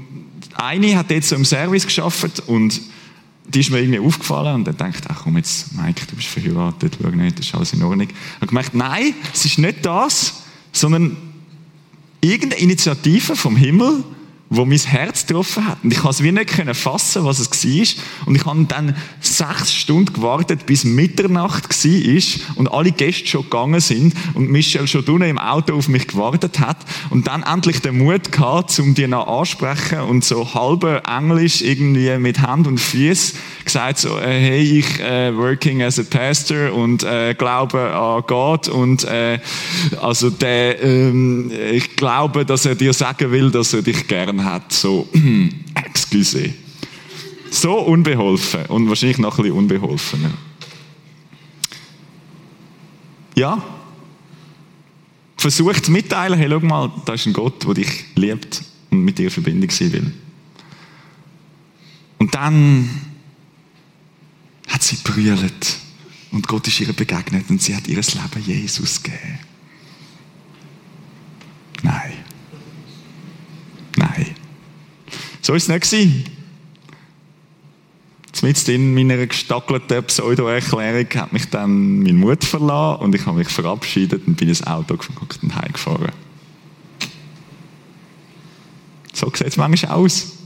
eine 0.55 0.97
hat 0.97 1.11
jetzt 1.11 1.29
so 1.29 1.37
im 1.37 1.45
Service 1.45 1.87
geschafft 1.87 2.43
und 2.47 2.81
die 3.49 3.61
ist 3.61 3.71
mir 3.71 3.81
irgendwie 3.81 3.99
aufgefallen 3.99 4.55
und 4.55 4.67
dann 4.67 4.77
dachte 4.77 5.09
ach 5.11 5.23
komm 5.25 5.37
jetzt, 5.37 5.75
Mike, 5.75 6.07
du 6.09 6.15
bist 6.15 6.29
verheiratet, 6.29 6.99
schau 7.03 7.09
nicht, 7.11 7.39
das 7.39 7.47
ist 7.47 7.55
alles 7.55 7.73
in 7.73 7.83
Ordnung. 7.83 8.09
Habe 8.37 8.47
gemerkt, 8.47 8.75
nein, 8.75 9.15
es 9.33 9.45
ist 9.45 9.59
nicht 9.59 9.85
das, 9.85 10.43
sondern 10.73 11.17
irgendeine 12.21 12.63
Initiative 12.63 13.37
vom 13.37 13.57
Himmel, 13.57 14.05
wo 14.51 14.65
mein 14.65 14.79
Herz 14.79 15.27
getroffen 15.27 15.67
hat. 15.67 15.79
Und 15.83 15.93
ich 15.93 16.01
konnte 16.01 16.17
es 16.17 16.23
wie 16.25 16.33
nicht 16.33 16.77
fassen, 16.77 17.25
was 17.25 17.39
es 17.39 17.51
war. 17.51 18.05
Und 18.27 18.35
ich 18.35 18.45
habe 18.45 18.65
dann 18.65 18.97
sechs 19.21 19.73
Stunden 19.73 20.13
gewartet, 20.13 20.67
bis 20.67 20.83
Mitternacht 20.85 21.69
war 21.71 22.57
und 22.57 22.69
alle 22.69 22.91
Gäste 22.91 23.29
schon 23.29 23.45
gegangen 23.45 23.81
sind 23.81 24.13
und 24.35 24.51
Michel 24.51 24.89
schon 24.89 25.05
drinnen 25.05 25.31
im 25.31 25.39
Auto 25.39 25.75
auf 25.75 25.89
mich 25.89 26.09
gewartet 26.09 26.59
hat 26.59 26.79
und 27.11 27.29
dann 27.29 27.45
endlich 27.45 27.81
den 27.81 27.99
Mut 27.99 28.33
gehabt, 28.33 28.77
um 28.81 28.95
die 28.95 29.07
noch 29.07 29.29
ansprechen 29.29 30.01
und 30.01 30.25
so 30.25 30.53
halbe 30.53 31.03
Englisch 31.07 31.63
irgendwie 31.63 32.19
mit 32.19 32.41
Hand 32.41 32.67
und 32.67 32.79
Füßen 32.79 33.39
gesagt 33.65 33.99
so, 33.99 34.19
äh, 34.19 34.41
hey, 34.41 34.79
ich 34.79 35.01
äh, 35.01 35.37
working 35.37 35.83
as 35.83 35.99
a 35.99 36.03
pastor 36.03 36.73
und 36.73 37.05
äh, 37.05 37.35
glaube 37.35 37.79
an 37.81 38.23
Gott 38.27 38.69
und 38.69 39.05
äh, 39.05 39.39
also 40.01 40.31
der, 40.31 40.83
ähm, 40.83 41.53
ich 41.73 41.95
glaube, 41.95 42.45
dass 42.45 42.67
er 42.67 42.75
dir 42.75 42.93
sagen 42.93 43.31
will, 43.31 43.51
dass 43.51 43.73
er 43.73 43.83
dich 43.83 44.09
gern 44.41 44.45
hat. 44.45 44.73
So, 44.73 45.09
excuse. 45.75 46.55
So 47.51 47.79
unbeholfen 47.81 48.67
und 48.67 48.89
wahrscheinlich 48.89 49.19
noch 49.19 49.39
ein 49.39 49.43
bisschen 49.43 49.59
unbeholfener. 49.59 50.31
Ja, 53.35 53.63
versucht 55.37 55.87
zu 55.87 55.91
mitteilen, 55.91 56.39
hey, 56.39 56.49
schau 56.51 56.61
mal, 56.61 56.93
da 57.07 57.15
ist 57.15 57.27
ein 57.27 57.33
Gott, 57.33 57.67
der 57.67 57.75
dich 57.75 58.05
liebt 58.15 58.63
und 58.91 59.03
mit 59.03 59.19
dir 59.19 59.25
in 59.25 59.31
Verbindung 59.31 59.71
sein 59.71 59.93
will. 59.93 60.13
Und 62.19 62.35
dann 62.35 62.89
hat 64.69 64.83
sie 64.83 64.97
brüllt 65.03 65.79
und 66.33 66.47
Gott 66.47 66.69
ist 66.69 66.81
ihr 66.81 66.93
begegnet 66.93 67.49
und 67.49 67.63
sie 67.63 67.75
hat 67.75 67.89
ihr 67.89 67.97
Leben 67.97 68.45
Jesus 68.45 69.03
gegeben. 69.03 69.39
Nein. 71.83 72.13
Nein. 73.97 74.35
So 75.43 75.55
ist 75.55 75.65
es 75.65 75.69
nicht 75.69 75.91
gewesen. 75.91 76.25
Mit 78.43 78.69
in 78.69 78.95
meiner 78.95 79.27
gestackelten 79.27 80.05
Pseudo-Erklärung 80.05 81.07
hat 81.15 81.33
mich 81.33 81.51
dann 81.51 82.03
mein 82.03 82.17
Mut 82.17 82.43
verlassen 82.45 83.03
und 83.03 83.15
ich 83.15 83.27
habe 83.27 83.37
mich 83.39 83.49
verabschiedet 83.49 84.27
und 84.27 84.37
bin 84.37 84.49
ins 84.49 84.67
Auto 84.67 84.97
geguckt 84.97 85.41
und 85.43 85.55
heimgefahren. 85.55 86.13
So 89.13 89.31
sieht 89.35 89.49
es 89.49 89.57
manchmal 89.59 89.93
aus. 89.93 90.39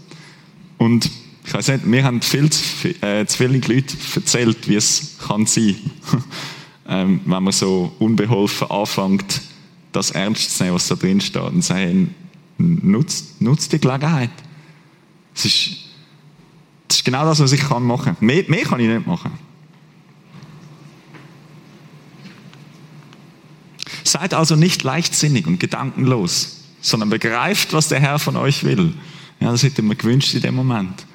Und 0.79 1.09
ich 1.45 1.55
weiß 1.55 1.69
nicht, 1.69 1.87
mir 1.87 2.03
haben 2.03 2.21
viel 2.21 2.51
zu, 2.51 2.89
äh, 3.03 3.27
zu 3.27 3.37
viele 3.37 3.59
Leute 3.59 3.97
erzählt, 4.17 4.67
wie 4.69 4.77
es 4.77 5.19
kann 5.29 5.47
sein 5.47 5.77
ähm, 6.89 7.21
wenn 7.25 7.43
man 7.43 7.53
so 7.53 7.93
unbeholfen 7.99 8.71
anfängt, 8.71 9.43
das 9.93 10.11
ernst 10.11 10.57
zu 10.57 10.65
nehmen, 10.65 10.75
was 10.75 10.89
da 10.89 10.95
drin 10.95 11.21
steht 11.21 11.43
und 11.43 11.63
sagen, 11.63 12.15
nutzt, 12.59 13.41
nutzt 13.41 13.73
die 13.73 13.79
Gelegenheit. 13.79 14.31
Es 15.35 15.45
ist, 15.45 15.71
das 16.89 16.99
ist 16.99 17.05
genau 17.05 17.25
das, 17.25 17.41
was 17.41 17.53
ich 17.53 17.61
kann 17.61 17.83
machen 17.83 18.17
kann. 18.17 18.27
Mehr, 18.27 18.45
mehr 18.49 18.65
kann 18.65 18.81
ich 18.81 18.89
nicht 18.89 19.07
machen. 19.07 19.33
Seid 24.05 24.35
also 24.35 24.55
nicht 24.55 24.83
leichtsinnig 24.83 25.47
und 25.47 25.59
gedankenlos, 25.59 26.61
sondern 26.81 27.11
begreift, 27.11 27.73
was 27.73 27.89
der 27.89 28.01
Herr 28.01 28.19
von 28.19 28.37
euch 28.37 28.63
will. 28.63 28.95
Ja, 29.41 29.51
das 29.51 29.63
hätte 29.63 29.83
man 29.83 29.99
gewünscht 29.99 30.35
in 30.35 30.43
dem 30.43 30.55
Moment. 30.55 31.07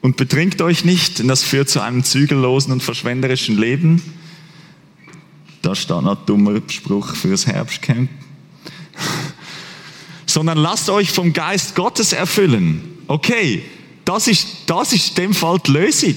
Und 0.00 0.16
betrinkt 0.16 0.60
euch 0.60 0.84
nicht, 0.84 1.20
denn 1.20 1.28
das 1.28 1.44
führt 1.44 1.70
zu 1.70 1.80
einem 1.80 2.02
zügellosen 2.02 2.72
und 2.72 2.82
verschwenderischen 2.82 3.56
Leben. 3.56 4.02
Da 5.62 5.76
steht 5.76 5.90
noch 6.02 6.18
ein 6.18 6.26
dummer 6.26 6.60
Spruch 6.66 7.14
für 7.14 7.30
das 7.30 7.46
Herbstcamp. 7.46 8.10
Sondern 10.26 10.58
lasst 10.58 10.90
euch 10.90 11.12
vom 11.12 11.32
Geist 11.32 11.76
Gottes 11.76 12.12
erfüllen. 12.12 12.91
Okay, 13.06 13.62
das 14.04 14.28
ist, 14.28 14.46
das 14.66 14.92
ist 14.92 15.10
in 15.10 15.14
dem 15.24 15.34
Fall 15.34 15.58
die 15.66 15.70
Lösung. 15.70 16.16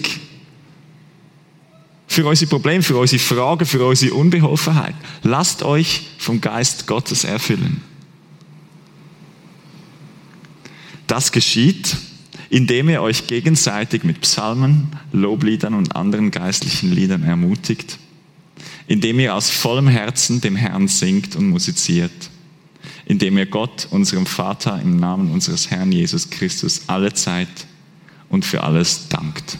Für 2.07 2.25
unsere 2.25 2.49
Probleme, 2.49 2.83
für 2.83 2.97
unsere 2.97 3.19
Fragen, 3.19 3.65
für 3.65 3.85
unsere 3.85 4.13
Unbeholfenheit. 4.13 4.95
Lasst 5.23 5.63
euch 5.63 6.07
vom 6.17 6.39
Geist 6.39 6.87
Gottes 6.87 7.23
erfüllen. 7.23 7.81
Das 11.07 11.31
geschieht, 11.31 11.97
indem 12.49 12.89
ihr 12.89 13.01
euch 13.01 13.27
gegenseitig 13.27 14.03
mit 14.03 14.21
Psalmen, 14.21 14.87
Lobliedern 15.11 15.73
und 15.73 15.95
anderen 15.95 16.31
geistlichen 16.31 16.91
Liedern 16.91 17.23
ermutigt, 17.23 17.99
indem 18.87 19.19
ihr 19.19 19.35
aus 19.35 19.49
vollem 19.49 19.87
Herzen 19.87 20.41
dem 20.41 20.55
Herrn 20.55 20.87
singt 20.87 21.35
und 21.35 21.49
musiziert, 21.49 22.29
indem 23.05 23.37
ihr 23.37 23.45
Gott, 23.45 23.87
unserem 23.91 24.25
Vater, 24.25 24.81
im 24.81 24.97
Namen 24.97 25.31
unseres 25.31 25.69
Herrn 25.69 25.91
Jesus 25.91 26.29
Christus 26.29 26.83
alle 26.87 27.13
Zeit 27.13 27.67
und 28.29 28.43
für 28.43 28.63
alles 28.63 29.07
dankt. 29.09 29.57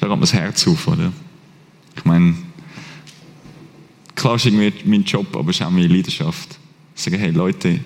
Da 0.00 0.08
kommt 0.08 0.22
das 0.22 0.34
Herz 0.34 0.66
auf, 0.68 0.86
oder? 0.86 1.12
Ich 1.96 2.04
meine, 2.04 2.36
klar 4.14 4.36
ist 4.36 4.46
irgendwie 4.46 4.72
mein 4.84 5.04
Job, 5.04 5.34
aber 5.34 5.50
es 5.50 5.56
ist 5.56 5.62
auch 5.62 5.70
meine 5.70 5.88
Leidenschaft. 5.88 6.58
Ich 6.94 7.02
sage, 7.02 7.18
hey 7.18 7.30
Leute, 7.30 7.80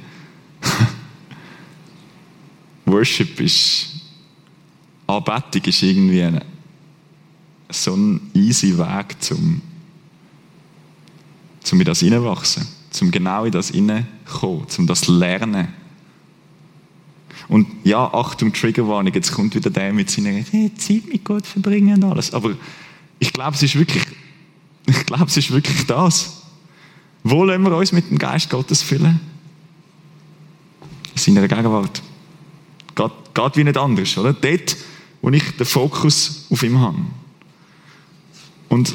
Worship 2.87 3.41
ist, 3.41 4.01
Anbetung 5.07 5.63
ist 5.65 5.83
irgendwie 5.83 6.29
so 7.71 7.95
ein 7.95 8.31
easy 8.35 8.77
Weg, 8.77 9.17
zum, 9.21 9.63
zum 11.63 11.81
in 11.81 11.87
das 11.87 12.01
hineinwachsen, 12.01 12.67
zum 12.91 13.11
genau 13.11 13.45
in 13.45 13.53
das 13.53 13.71
hineinkommen, 13.71 14.69
zum 14.69 14.87
das 14.87 15.09
lernen. 15.09 15.69
Und 17.49 17.67
ja, 17.85 18.13
Achtung, 18.15 18.53
Triggerwarnung, 18.53 19.13
jetzt 19.13 19.33
kommt 19.33 19.55
wieder 19.55 19.71
der 19.71 19.93
mit 19.93 20.11
seiner 20.11 20.31
hey, 20.31 20.73
Zeit 20.77 21.09
mit 21.09 21.25
Gott 21.25 21.47
verbringen 21.47 22.03
und 22.03 22.11
alles. 22.11 22.33
Aber 22.33 22.55
ich 23.19 23.33
glaube, 23.33 23.57
es 23.57 23.63
ist 23.63 23.77
wirklich, 23.77 24.05
ich 24.87 25.07
glaube, 25.07 25.25
es 25.25 25.37
ist 25.37 25.51
wirklich 25.51 25.87
das. 25.87 26.43
Wo 27.23 27.39
wollen 27.39 27.63
wir 27.63 27.77
uns 27.77 27.93
mit 27.93 28.09
dem 28.09 28.19
Geist 28.19 28.49
Gottes 28.49 28.83
füllen? 28.83 29.21
In 31.15 31.19
seiner 31.19 31.49
Gegenwart. 31.49 32.03
Geht, 32.95 33.13
geht 33.35 33.57
wie 33.57 33.65
nicht 33.65 33.77
anders, 33.77 34.17
oder? 34.17 34.33
Dort, 34.33 34.77
wo 35.21 35.31
ich 35.31 35.57
den 35.57 35.67
Fokus 35.67 36.47
auf 36.51 36.63
ihm 36.63 36.79
habe. 36.79 36.99
Und 38.69 38.95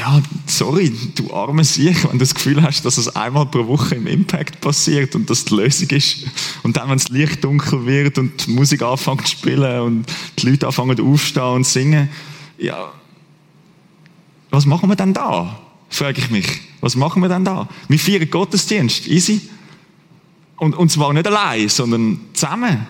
ja, 0.00 0.22
sorry, 0.46 0.92
du 1.14 1.32
arme 1.32 1.62
Sieg, 1.62 2.04
wenn 2.04 2.12
du 2.12 2.18
das 2.18 2.34
Gefühl 2.34 2.62
hast, 2.62 2.84
dass 2.86 2.96
es 2.96 3.14
einmal 3.14 3.44
pro 3.46 3.66
Woche 3.66 3.96
im 3.96 4.06
Impact 4.06 4.60
passiert 4.62 5.14
und 5.14 5.28
das 5.28 5.44
die 5.44 5.54
Lösung 5.54 5.90
ist. 5.90 6.26
Und 6.62 6.78
dann, 6.78 6.88
wenn 6.88 6.96
das 6.96 7.10
Licht 7.10 7.44
dunkel 7.44 7.84
wird 7.84 8.16
und 8.16 8.46
die 8.46 8.52
Musik 8.52 8.80
anfängt 8.80 9.26
zu 9.26 9.36
spielen 9.36 9.80
und 9.80 10.06
die 10.38 10.48
Leute 10.48 10.66
anfangen 10.66 10.98
aufzustehen 10.98 11.52
und 11.52 11.66
singen, 11.66 12.08
ja, 12.58 12.92
was 14.48 14.64
machen 14.64 14.88
wir 14.88 14.96
denn 14.96 15.12
da? 15.12 15.60
frage 15.90 16.20
ich 16.20 16.30
mich. 16.30 16.46
Was 16.80 16.96
machen 16.96 17.20
wir 17.20 17.28
denn 17.28 17.44
da? 17.44 17.68
Wir 17.88 17.98
feiern 17.98 18.30
Gottesdienst, 18.30 19.06
easy. 19.06 19.42
Und, 20.56 20.74
und 20.76 20.90
zwar 20.90 21.12
nicht 21.12 21.26
allein, 21.26 21.68
sondern 21.68 22.20
zusammen. 22.32 22.86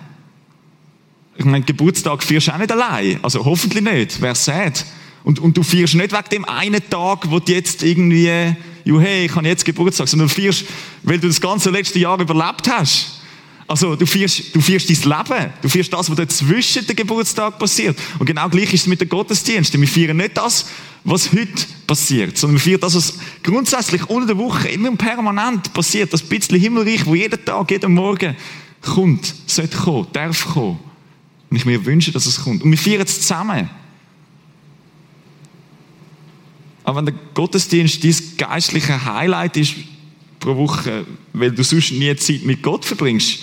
Ich 1.37 1.45
meine, 1.45 1.65
Geburtstag 1.65 2.23
feierst 2.23 2.49
du 2.49 2.53
auch 2.53 2.59
nicht 2.59 2.71
allein. 2.71 3.19
Also 3.23 3.45
hoffentlich 3.45 3.83
nicht. 3.83 4.21
Wer 4.21 4.35
sagt? 4.35 4.85
Und, 5.23 5.39
und 5.39 5.57
du 5.57 5.63
feierst 5.63 5.95
nicht 5.95 6.13
wegen 6.13 6.29
dem 6.33 6.45
einen 6.47 6.83
Tag, 6.89 7.31
wo 7.31 7.39
du 7.39 7.53
jetzt 7.53 7.83
irgendwie, 7.83 8.55
jo 8.85 9.01
hey, 9.01 9.27
ich 9.27 9.35
habe 9.35 9.47
jetzt 9.47 9.65
Geburtstag, 9.65 10.09
sondern 10.09 10.29
du 10.29 10.35
feierst, 10.35 10.65
weil 11.03 11.19
du 11.19 11.29
das 11.29 11.41
ganze 11.41 11.71
letzte 11.71 11.99
Jahr 11.99 12.19
überlebt 12.19 12.69
hast. 12.71 13.21
Also 13.71 13.95
du 13.95 14.05
feierst, 14.05 14.53
du 14.53 14.61
feierst 14.61 14.91
dein 14.91 14.97
Leben. 14.97 15.53
Du 15.63 15.69
feierst 15.69 15.93
das, 15.93 16.11
was 16.11 16.17
da 16.17 16.27
zwischen 16.27 16.85
den 16.87 16.97
Geburtstag 16.97 17.57
passiert. 17.57 17.97
Und 18.19 18.27
genau 18.27 18.49
gleich 18.49 18.75
ist 18.75 18.81
es 18.81 18.87
mit 18.89 19.01
den 19.01 19.09
Gottesdiensten. 19.09 19.81
Wir 19.81 19.87
feiern 19.87 20.17
nicht 20.17 20.37
das, 20.37 20.67
was 21.05 21.31
heute 21.33 21.67
passiert, 21.87 22.37
sondern 22.37 22.57
wir 22.57 22.65
feiern 22.65 22.81
das, 22.81 22.97
was 22.97 23.15
grundsätzlich 23.45 24.09
unter 24.11 24.27
der 24.27 24.39
Woche 24.39 24.69
immer 24.71 24.91
permanent 24.97 25.73
passiert. 25.73 26.13
Das 26.13 26.21
bisschen 26.21 26.59
Himmelreich, 26.59 27.07
wo 27.07 27.15
jeden 27.15 27.45
Tag, 27.45 27.71
jeden 27.71 27.95
Morgen 27.95 28.35
kommt, 28.81 29.35
sollte 29.47 29.77
kommen, 29.77 30.09
darf 30.13 30.47
kommen. 30.53 30.81
Und 31.49 31.57
ich 31.57 31.65
mir 31.65 31.85
wünsche, 31.85 32.11
dass 32.11 32.27
es 32.27 32.43
kommt. 32.43 32.65
Und 32.65 32.73
wir 32.73 32.79
feiern 32.79 33.03
es 33.03 33.21
zusammen. 33.21 33.71
Aber 36.85 36.99
wenn 36.99 37.07
der 37.07 37.15
Gottesdienst 37.35 38.03
dein 38.03 38.15
geistliche 38.37 39.05
Highlight 39.05 39.57
ist 39.57 39.75
pro 40.39 40.57
Woche, 40.57 41.07
weil 41.33 41.53
du 41.53 41.63
sonst 41.63 41.93
nie 41.93 42.15
Zeit 42.17 42.45
mit 42.45 42.63
Gott 42.63 42.85
verbringst, 42.85 43.41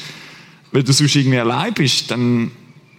weil 0.71 0.83
du 0.83 0.91
sonst 0.91 1.15
irgendwie 1.15 1.37
allein 1.37 1.73
bist, 1.73 2.09
dann, 2.11 2.51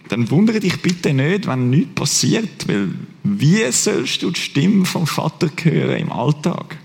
dann 0.07 0.29
wundere 0.31 0.59
dich 0.59 0.81
bitte 0.81 1.13
nicht, 1.13 1.47
wenn 1.47 1.69
nichts 1.69 1.95
passiert, 1.95 2.67
weil 2.67 2.93
wie 3.23 3.71
sollst 3.71 4.23
du 4.23 4.31
die 4.31 4.39
Stimme 4.39 4.85
vom 4.85 5.05
Vater 5.05 5.49
hören 5.61 5.97
im 5.97 6.11
Alltag? 6.11 6.77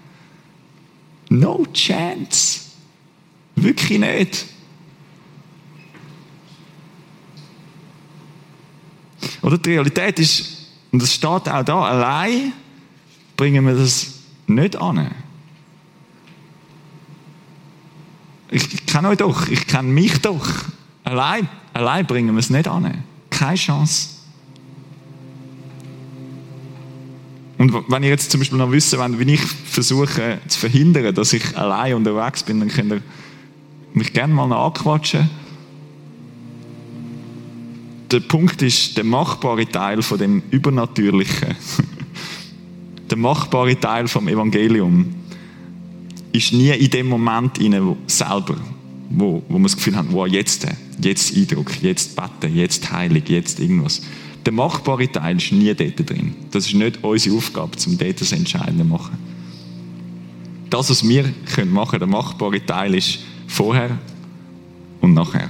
No 1.31 1.65
chance. 1.73 2.61
Wirklich 3.57 3.99
nicht. 3.99 4.47
Oder 9.43 9.59
die 9.59 9.71
Realität 9.71 10.19
ist, 10.19 10.69
und 10.91 11.03
das 11.03 11.15
steht 11.15 11.49
auch 11.49 11.65
da, 11.65 11.83
allein 11.83 12.53
bringen 13.37 13.67
wir 13.67 13.75
das 13.75 14.21
nicht 14.47 14.77
an. 14.77 15.11
Ich 18.51 18.87
kenne 18.87 19.09
euch 19.09 19.19
doch, 19.19 19.49
ich 19.49 19.67
kenne 19.67 19.89
mich 19.89 20.21
doch. 20.21 20.47
Allein, 21.03 21.49
allein 21.73 22.07
bringen 22.07 22.35
wir 22.35 22.39
es 22.39 22.51
nicht 22.51 22.69
an. 22.69 23.03
Keine 23.31 23.57
Chance. 23.57 24.11
Und 27.59 27.73
wenn 27.89 28.03
ihr 28.03 28.11
jetzt 28.11 28.31
zum 28.31 28.41
Beispiel 28.41 28.59
noch 28.59 28.71
wissen 28.71 28.99
wollt, 28.99 29.19
wie 29.19 29.35
ich 29.35 29.41
versuche 29.41 30.41
zu 30.49 30.59
verhindern, 30.59 31.15
dass 31.15 31.33
ich 31.33 31.57
allein 31.57 31.95
unterwegs 31.95 32.43
bin, 32.43 32.61
dann 32.61 32.69
könnt 32.69 32.93
ihr 32.93 33.03
mich 33.93 34.13
gerne 34.13 34.35
mal 34.35 34.47
noch 34.47 34.67
anquatschen. 34.67 35.31
Der 38.11 38.21
Punkt 38.21 38.61
ist, 38.63 38.97
der 38.97 39.05
machbare 39.05 39.67
Teil 39.67 40.03
von 40.03 40.19
dem 40.19 40.43
Übernatürlichen, 40.51 41.57
der 43.11 43.19
machbare 43.19 43.79
Teil 43.79 44.09
vom 44.09 44.29
Evangelium, 44.29 45.15
ist 46.33 46.53
nie 46.53 46.71
in 46.71 46.91
dem 46.91 47.09
Moment 47.09 47.61
wo, 47.61 47.97
selber, 48.07 48.57
wo, 49.11 49.43
wo 49.49 49.53
man 49.53 49.65
das 49.65 49.77
Gefühl 49.77 49.97
hat, 49.97 50.07
wow, 50.11 50.27
jetzt, 50.27 50.67
jetzt 51.01 51.37
Eindruck, 51.37 51.81
jetzt 51.81 52.17
beten, 52.17 52.57
jetzt 52.57 52.91
heilig, 52.91 53.29
jetzt 53.29 53.61
irgendwas. 53.61 54.03
Der 54.45 54.53
machbare 54.53 55.11
Teil 55.11 55.37
ist 55.37 55.53
nie 55.53 55.73
dort 55.73 56.11
drin. 56.11 56.35
Das 56.51 56.67
ist 56.67 56.75
nicht 56.75 57.03
unsere 57.03 57.37
Aufgabe, 57.37 57.77
zum 57.77 57.97
dort 57.97 58.21
das 58.21 58.33
Entscheidende 58.33 58.85
machen. 58.85 59.17
Das, 60.71 60.91
was 60.91 61.09
wir 61.09 61.25
können 61.55 61.73
machen, 61.73 61.99
der 61.99 62.09
machbare 62.09 62.65
Teil 62.67 62.95
ist 62.95 63.21
vorher 63.47 63.97
und 65.01 65.15
nachher. 65.15 65.49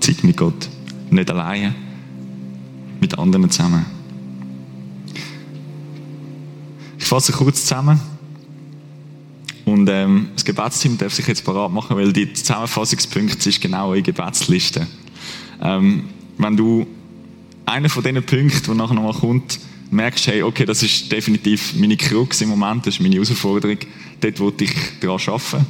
Zeit 0.00 0.22
mit 0.22 0.36
Gott. 0.36 0.68
Nicht 1.10 1.30
alleine, 1.30 1.74
mit 3.00 3.18
anderen 3.18 3.50
zusammen. 3.50 3.95
Ich 7.06 7.10
fasse 7.10 7.30
kurz 7.30 7.64
zusammen. 7.64 8.00
Und 9.64 9.88
ähm, 9.88 10.30
das 10.34 10.44
Gebetsteam 10.44 10.98
darf 10.98 11.14
sich 11.14 11.24
jetzt 11.28 11.44
parat 11.44 11.70
machen, 11.70 11.96
weil 11.96 12.12
die 12.12 12.32
Zusammenfassungspunkte 12.32 13.48
ist 13.48 13.60
genau 13.60 13.90
eure 13.90 14.02
Gebetsliste. 14.02 14.88
Ähm, 15.62 16.06
wenn 16.36 16.56
du 16.56 16.84
einen 17.64 17.88
von 17.88 18.02
diesen 18.02 18.24
Punkten, 18.24 18.60
der 18.64 18.74
nachher 18.74 18.94
nochmal 18.94 19.12
kommt, 19.12 19.60
merkst, 19.92 20.26
hey, 20.26 20.42
okay, 20.42 20.64
das 20.64 20.82
ist 20.82 21.12
definitiv 21.12 21.76
meine 21.76 21.96
Krux 21.96 22.40
im 22.40 22.48
Moment, 22.48 22.84
das 22.88 22.94
ist 22.94 23.00
meine 23.00 23.14
Herausforderung, 23.14 23.78
dort 24.20 24.40
wo 24.40 24.52
ich 24.58 24.74
daran 25.00 25.20
arbeiten. 25.28 25.66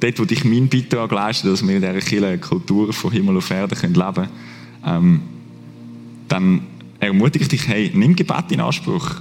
Dort, 0.00 0.18
wo 0.18 0.24
ich 0.28 0.44
meinen 0.44 0.68
Beitrag 0.68 1.12
leiste, 1.12 1.50
dass 1.50 1.64
wir 1.64 1.76
in 1.76 1.82
dieser 1.82 2.00
Kirche 2.00 2.38
Kultur 2.38 2.92
von 2.92 3.12
Himmel 3.12 3.36
auf 3.36 3.48
Erde 3.48 3.76
leben 3.76 3.94
können, 3.94 4.28
ähm, 4.84 5.22
dann 6.26 6.62
ermutige 6.98 7.44
ich 7.44 7.48
dich, 7.48 7.68
hey, 7.68 7.92
nimm 7.94 8.16
Gebet 8.16 8.50
in 8.50 8.60
Anspruch 8.60 9.20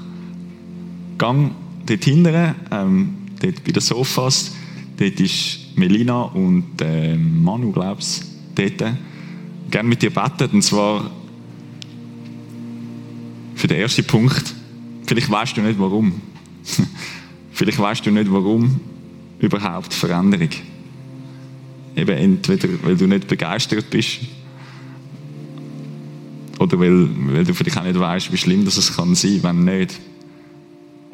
gang 1.20 1.52
dort 1.86 2.04
hinten, 2.04 2.56
ähm, 2.72 3.16
dort 3.40 3.64
bei 3.64 3.72
den 3.72 3.82
Sofas, 3.82 4.56
dort 4.98 5.20
ist 5.20 5.60
Melina 5.76 6.24
und 6.24 6.82
äh, 6.82 7.16
Manu, 7.16 7.72
glaube 7.72 8.02
ich, 8.02 8.22
dort. 8.56 8.96
Gerne 9.70 9.88
mit 9.88 10.02
dir 10.02 10.10
beten, 10.10 10.50
und 10.52 10.64
zwar 10.64 11.12
für 13.54 13.68
den 13.68 13.80
ersten 13.80 14.06
Punkt. 14.06 14.56
Vielleicht 15.06 15.30
weißt 15.30 15.58
du 15.58 15.62
nicht, 15.62 15.80
warum. 15.80 16.14
Vielleicht 17.52 17.78
weißt 17.78 18.06
du 18.06 18.12
nicht, 18.12 18.32
warum 18.32 18.80
überhaupt 19.40 19.94
Veränderung. 19.94 20.50
Eben 21.96 22.18
entweder, 22.18 22.70
weil 22.84 22.96
du 22.96 23.06
nicht 23.06 23.28
begeistert 23.28 23.90
bist, 23.90 24.20
oder 26.60 26.80
weil, 26.80 27.10
weil 27.34 27.46
du 27.46 27.54
vielleicht 27.54 27.78
auch 27.78 27.84
nicht 27.84 27.98
weißt, 27.98 28.32
wie 28.34 28.38
schlimm 28.38 28.66
das 28.66 28.96
kann 28.96 29.16
sein, 29.16 29.40
wenn 29.42 29.64
nicht. 29.64 30.00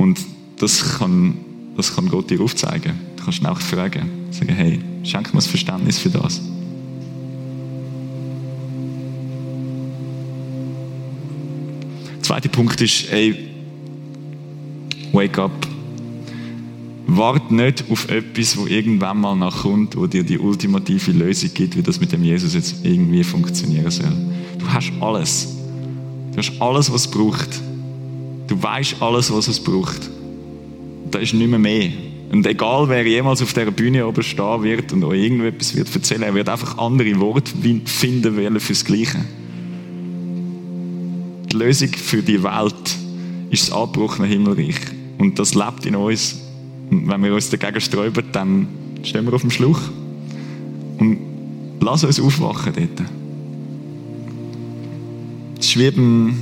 Und 0.05 0.23
das 0.59 0.99
kann, 0.99 1.33
das 1.75 1.95
kann 1.95 2.07
Gott 2.09 2.29
dir 2.29 2.39
aufzeigen. 2.39 2.93
Du 3.15 3.23
kannst 3.23 3.41
ihn 3.41 3.47
auch 3.47 3.59
fragen. 3.59 4.07
Sagen, 4.29 4.53
hey, 4.53 4.79
schenk 5.01 5.33
mir 5.33 5.39
das 5.39 5.47
Verständnis 5.47 5.97
für 5.97 6.09
das. 6.09 6.41
Der 12.13 12.21
zweite 12.21 12.49
Punkt 12.49 12.79
ist, 12.81 13.11
ey, 13.11 13.49
wake 15.11 15.39
up. 15.39 15.67
Wart 17.07 17.49
nicht 17.49 17.85
auf 17.89 18.07
etwas, 18.07 18.57
wo 18.57 18.67
irgendwann 18.67 19.19
mal 19.19 19.35
nachkommt, 19.35 19.95
wo 19.95 20.05
dir 20.05 20.23
die 20.23 20.37
ultimative 20.37 21.13
Lösung 21.13 21.49
gibt, 21.51 21.75
wie 21.75 21.81
das 21.81 21.99
mit 21.99 22.11
dem 22.11 22.23
Jesus 22.23 22.53
jetzt 22.53 22.85
irgendwie 22.85 23.23
funktionieren 23.23 23.89
soll. 23.89 24.13
Du 24.59 24.71
hast 24.71 24.91
alles. 25.01 25.47
Du 26.31 26.37
hast 26.37 26.61
alles, 26.61 26.93
was 26.93 27.01
es 27.01 27.07
braucht. 27.07 27.59
Du 28.47 28.61
weißt 28.61 29.01
alles, 29.01 29.33
was 29.33 29.47
es 29.47 29.59
braucht. 29.59 30.09
Da 31.11 31.19
ist 31.19 31.33
nicht 31.33 31.49
mehr 31.49 31.59
mehr. 31.59 31.89
Und 32.31 32.45
egal, 32.45 32.89
wer 32.89 33.05
jemals 33.05 33.41
auf 33.41 33.53
dieser 33.53 33.71
Bühne 33.71 34.05
oben 34.05 34.23
stehen 34.23 34.63
wird 34.63 34.91
und 34.93 35.03
euch 35.03 35.23
irgendetwas 35.23 35.75
wird 35.75 35.93
erzählen, 35.93 36.23
er 36.23 36.33
wird 36.33 36.49
einfach 36.49 36.77
andere 36.77 37.19
Worte 37.19 37.51
finden 37.85 38.35
wollen 38.35 38.59
fürs 38.59 38.83
Gleiche. 38.83 39.23
Die 41.51 41.55
Lösung 41.55 41.89
für 41.89 42.21
die 42.21 42.43
Welt 42.43 42.97
ist 43.51 43.69
das 43.69 43.71
abgebrochene 43.71 44.27
Himmelreich. 44.27 44.75
Und 45.17 45.39
das 45.39 45.55
lebt 45.55 45.85
in 45.85 45.95
uns. 45.95 46.41
Und 46.91 47.07
wenn 47.07 47.23
wir 47.23 47.33
uns 47.33 47.49
dagegen 47.49 47.79
sträuben, 47.79 48.25
dann 48.31 48.67
stehen 49.03 49.25
wir 49.25 49.33
auf 49.33 49.41
dem 49.41 49.51
Schluch. 49.51 49.79
Und 50.97 51.19
lass 51.79 52.03
uns 52.03 52.19
aufwachen 52.19 52.73
dort. 52.75 53.07
Es 55.59 55.67
ist 55.67 55.79
wie 55.79 55.91
beim 55.91 56.35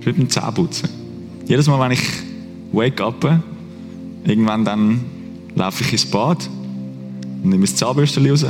wie 0.00 0.12
beim 0.12 0.28
Zähneputzen. 0.28 0.88
Jedes 1.46 1.66
Mal, 1.66 1.80
wenn 1.80 1.92
ich 1.92 2.02
wake 2.72 3.00
up, 3.02 3.40
irgendwann 4.24 4.64
dann 4.64 5.00
laufe 5.54 5.82
ich 5.82 5.92
ins 5.92 6.06
Bad 6.06 6.48
und 7.42 7.50
nehme 7.50 7.62
das 7.62 7.76
Zahnbürstchen 7.76 8.28
raus. 8.28 8.46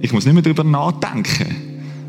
Ich 0.00 0.12
muss 0.12 0.24
nicht 0.24 0.34
mehr 0.34 0.42
darüber 0.42 0.64
nachdenken. 0.64 1.54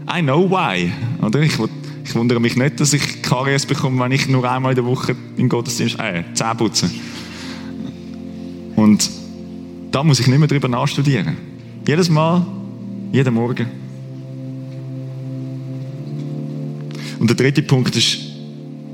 I 0.10 0.22
know 0.22 0.50
why. 0.50 0.92
Oder? 1.22 1.42
Ich, 1.42 1.58
ich 2.04 2.16
wundere 2.16 2.40
mich 2.40 2.56
nicht, 2.56 2.80
dass 2.80 2.94
ich 2.94 3.22
Karies 3.22 3.66
bekomme, 3.66 4.04
wenn 4.04 4.12
ich 4.12 4.28
nur 4.28 4.50
einmal 4.50 4.72
in 4.72 4.76
der 4.76 4.86
Woche 4.86 5.16
im 5.36 5.50
Gottesdienst 5.50 6.00
äh, 6.00 6.24
Zähne 6.34 6.56
putze. 6.56 6.90
Und 8.76 9.10
da 9.92 10.04
muss 10.04 10.20
ich 10.20 10.28
nicht 10.28 10.40
mehr 10.40 10.48
darüber 10.48 10.68
nachstudieren. 10.68 11.38
Jedes 11.88 12.10
Mal, 12.10 12.46
jeden 13.12 13.34
Morgen. 13.34 13.87
Und 17.20 17.30
der 17.30 17.36
dritte 17.36 17.64
Punkt 17.64 17.96
ist 17.96 18.20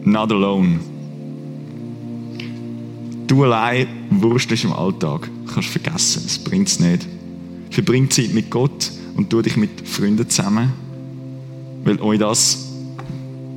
not 0.04 0.32
alone. 0.32 0.80
Du 3.28 3.44
allein 3.44 3.88
wurstelst 4.10 4.64
im 4.64 4.74
Alltag. 4.74 5.30
Kannst 5.54 5.70
vergessen, 5.70 6.24
es 6.26 6.40
bringt 6.40 6.68
es 6.68 6.80
nicht. 6.80 7.08
Verbring 7.70 8.10
Zeit 8.10 8.34
mit 8.34 8.50
Gott 8.50 8.92
und 9.16 9.30
tu 9.30 9.42
dich 9.42 9.58
mit 9.58 9.88
Freunden 9.88 10.30
zusammen. 10.30 10.72
Weil 11.84 12.00
euch 12.02 12.20
das 12.20 12.70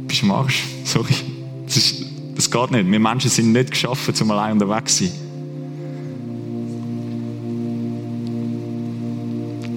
bist 0.07 0.23
du 0.23 0.27
am 0.27 0.33
Arsch. 0.33 0.65
Sorry. 0.85 1.15
Das, 1.67 1.77
ist, 1.77 2.05
das 2.35 2.51
geht 2.51 2.71
nicht. 2.71 2.91
Wir 2.91 3.01
Menschen 3.01 3.31
sind 3.31 3.53
nicht 3.53 3.71
geschaffen, 3.71 4.15
zum 4.15 4.31
allein 4.31 4.53
unterwegs 4.53 4.97
zu 4.97 5.05
sein. 5.05 5.13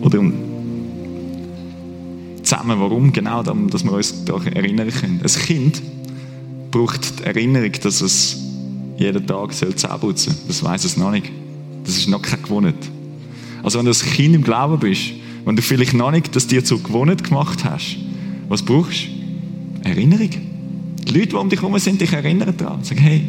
Oder 0.01 0.48
zusammen, 2.69 2.81
warum? 2.81 3.11
Genau, 3.13 3.43
dass 3.43 3.83
wir 3.83 3.91
uns 3.91 4.25
daran 4.25 4.47
erinnern 4.47 4.89
können. 4.89 5.21
Ein 5.23 5.41
Kind 5.41 5.81
braucht 6.71 7.19
die 7.19 7.23
Erinnerung, 7.23 7.71
dass 7.81 8.01
es 8.01 8.37
jeden 8.97 9.25
Tag 9.25 9.53
Zähne 9.53 9.73
putzen 9.99 10.33
soll. 10.33 10.43
Das 10.47 10.63
weiß 10.63 10.83
es 10.83 10.97
noch 10.97 11.11
nicht. 11.11 11.31
Das 11.83 11.97
ist 11.97 12.07
noch 12.07 12.21
keine 12.21 12.41
Gewohnheit. 12.43 12.75
Also 13.63 13.79
wenn 13.79 13.85
du 13.85 13.91
ein 13.91 13.97
Kind 13.97 14.35
im 14.35 14.43
Glauben 14.43 14.79
bist, 14.79 15.11
wenn 15.45 15.55
du 15.55 15.61
vielleicht 15.61 15.93
noch 15.93 16.11
nicht 16.11 16.35
das 16.35 16.47
dir 16.47 16.63
zur 16.63 16.81
Gewohnheit 16.83 17.23
gemacht 17.23 17.63
hast, 17.65 17.97
was 18.47 18.61
brauchst 18.61 19.07
du? 19.83 19.89
Erinnerung. 19.89 20.29
Die 21.07 21.13
Leute, 21.13 21.27
die 21.29 21.35
um 21.35 21.49
dich 21.49 21.61
herum 21.61 21.79
sind, 21.79 22.01
dich 22.01 22.11
erinnern 22.11 22.53
daran. 22.57 22.83
Sagen, 22.83 23.01
hey, 23.01 23.23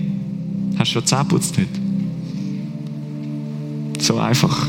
hast 0.77 0.91
du 0.91 0.95
schon 0.95 1.07
Zähne 1.07 1.25
putzt 1.25 1.57
heute? 1.57 1.69
So 4.01 4.19
einfach. 4.19 4.69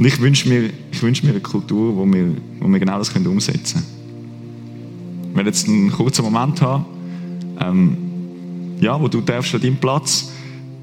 Und 0.00 0.06
ich 0.06 0.18
wünsche 0.18 0.48
mir, 0.48 0.70
ich 0.90 1.02
wünsche 1.02 1.26
mir 1.26 1.32
eine 1.32 1.42
Kultur, 1.42 1.94
wo 1.94 2.06
wir, 2.06 2.34
wo 2.58 2.66
wir 2.68 2.78
genau 2.78 2.96
das 2.96 3.12
können 3.12 3.26
umsetzen 3.26 3.82
können. 3.82 5.34
Werde 5.34 5.50
jetzt 5.50 5.68
einen 5.68 5.92
kurzen 5.92 6.24
Moment 6.24 6.62
haben, 6.62 6.86
ähm, 7.60 7.98
ja, 8.80 8.98
wo 8.98 9.08
du 9.08 9.20
darfst 9.20 9.54
an 9.54 9.60
deinem 9.60 9.76
Platz 9.76 10.30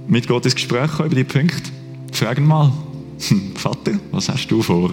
mit 0.08 0.28
Gott 0.28 0.46
ins 0.46 0.54
Gespräch 0.54 0.92
kommen 0.92 1.08
über 1.08 1.16
die 1.16 1.24
Punkte. 1.24 1.72
Frag 2.12 2.38
ihn 2.38 2.46
mal, 2.46 2.72
Vater, 3.56 3.94
was 4.12 4.30
hast 4.30 4.50
du 4.50 4.62
vor? 4.62 4.92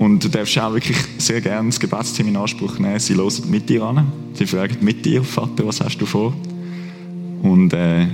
Und 0.00 0.24
du 0.24 0.28
darfst 0.28 0.58
auch 0.58 0.74
wirklich 0.74 0.98
sehr 1.18 1.40
gerne 1.40 1.68
das 1.68 1.78
Gebetsteam 1.78 2.26
in 2.26 2.36
Anspruch 2.36 2.80
nehmen. 2.80 2.98
Sie 2.98 3.14
hören 3.14 3.48
mit 3.48 3.68
dir 3.68 3.84
an. 3.84 4.10
Sie 4.34 4.44
fragen 4.44 4.78
mit 4.80 5.06
dir, 5.06 5.22
Vater, 5.22 5.64
was 5.64 5.80
hast 5.80 5.98
du 5.98 6.04
vor? 6.04 6.34
Und 7.44 7.72
äh, 7.74 8.08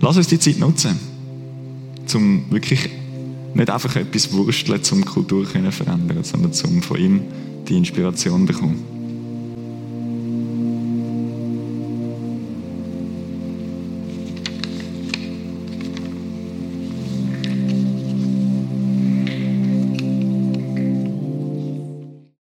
lass 0.00 0.16
uns 0.16 0.28
die 0.28 0.38
Zeit 0.38 0.58
nutzen, 0.58 0.98
um 2.14 2.50
wirklich 2.50 2.90
nicht 3.54 3.70
einfach 3.70 3.96
etwas 3.96 4.32
wursteln, 4.32 4.80
um 4.92 5.00
die 5.00 5.06
Kultur 5.06 5.44
zu 5.44 5.72
verändern, 5.72 6.22
sondern 6.22 6.52
um 6.64 6.82
von 6.82 6.98
ihm 6.98 7.20
die 7.68 7.76
Inspiration 7.76 8.46
zu 8.46 8.52
bekommen. 8.52 8.95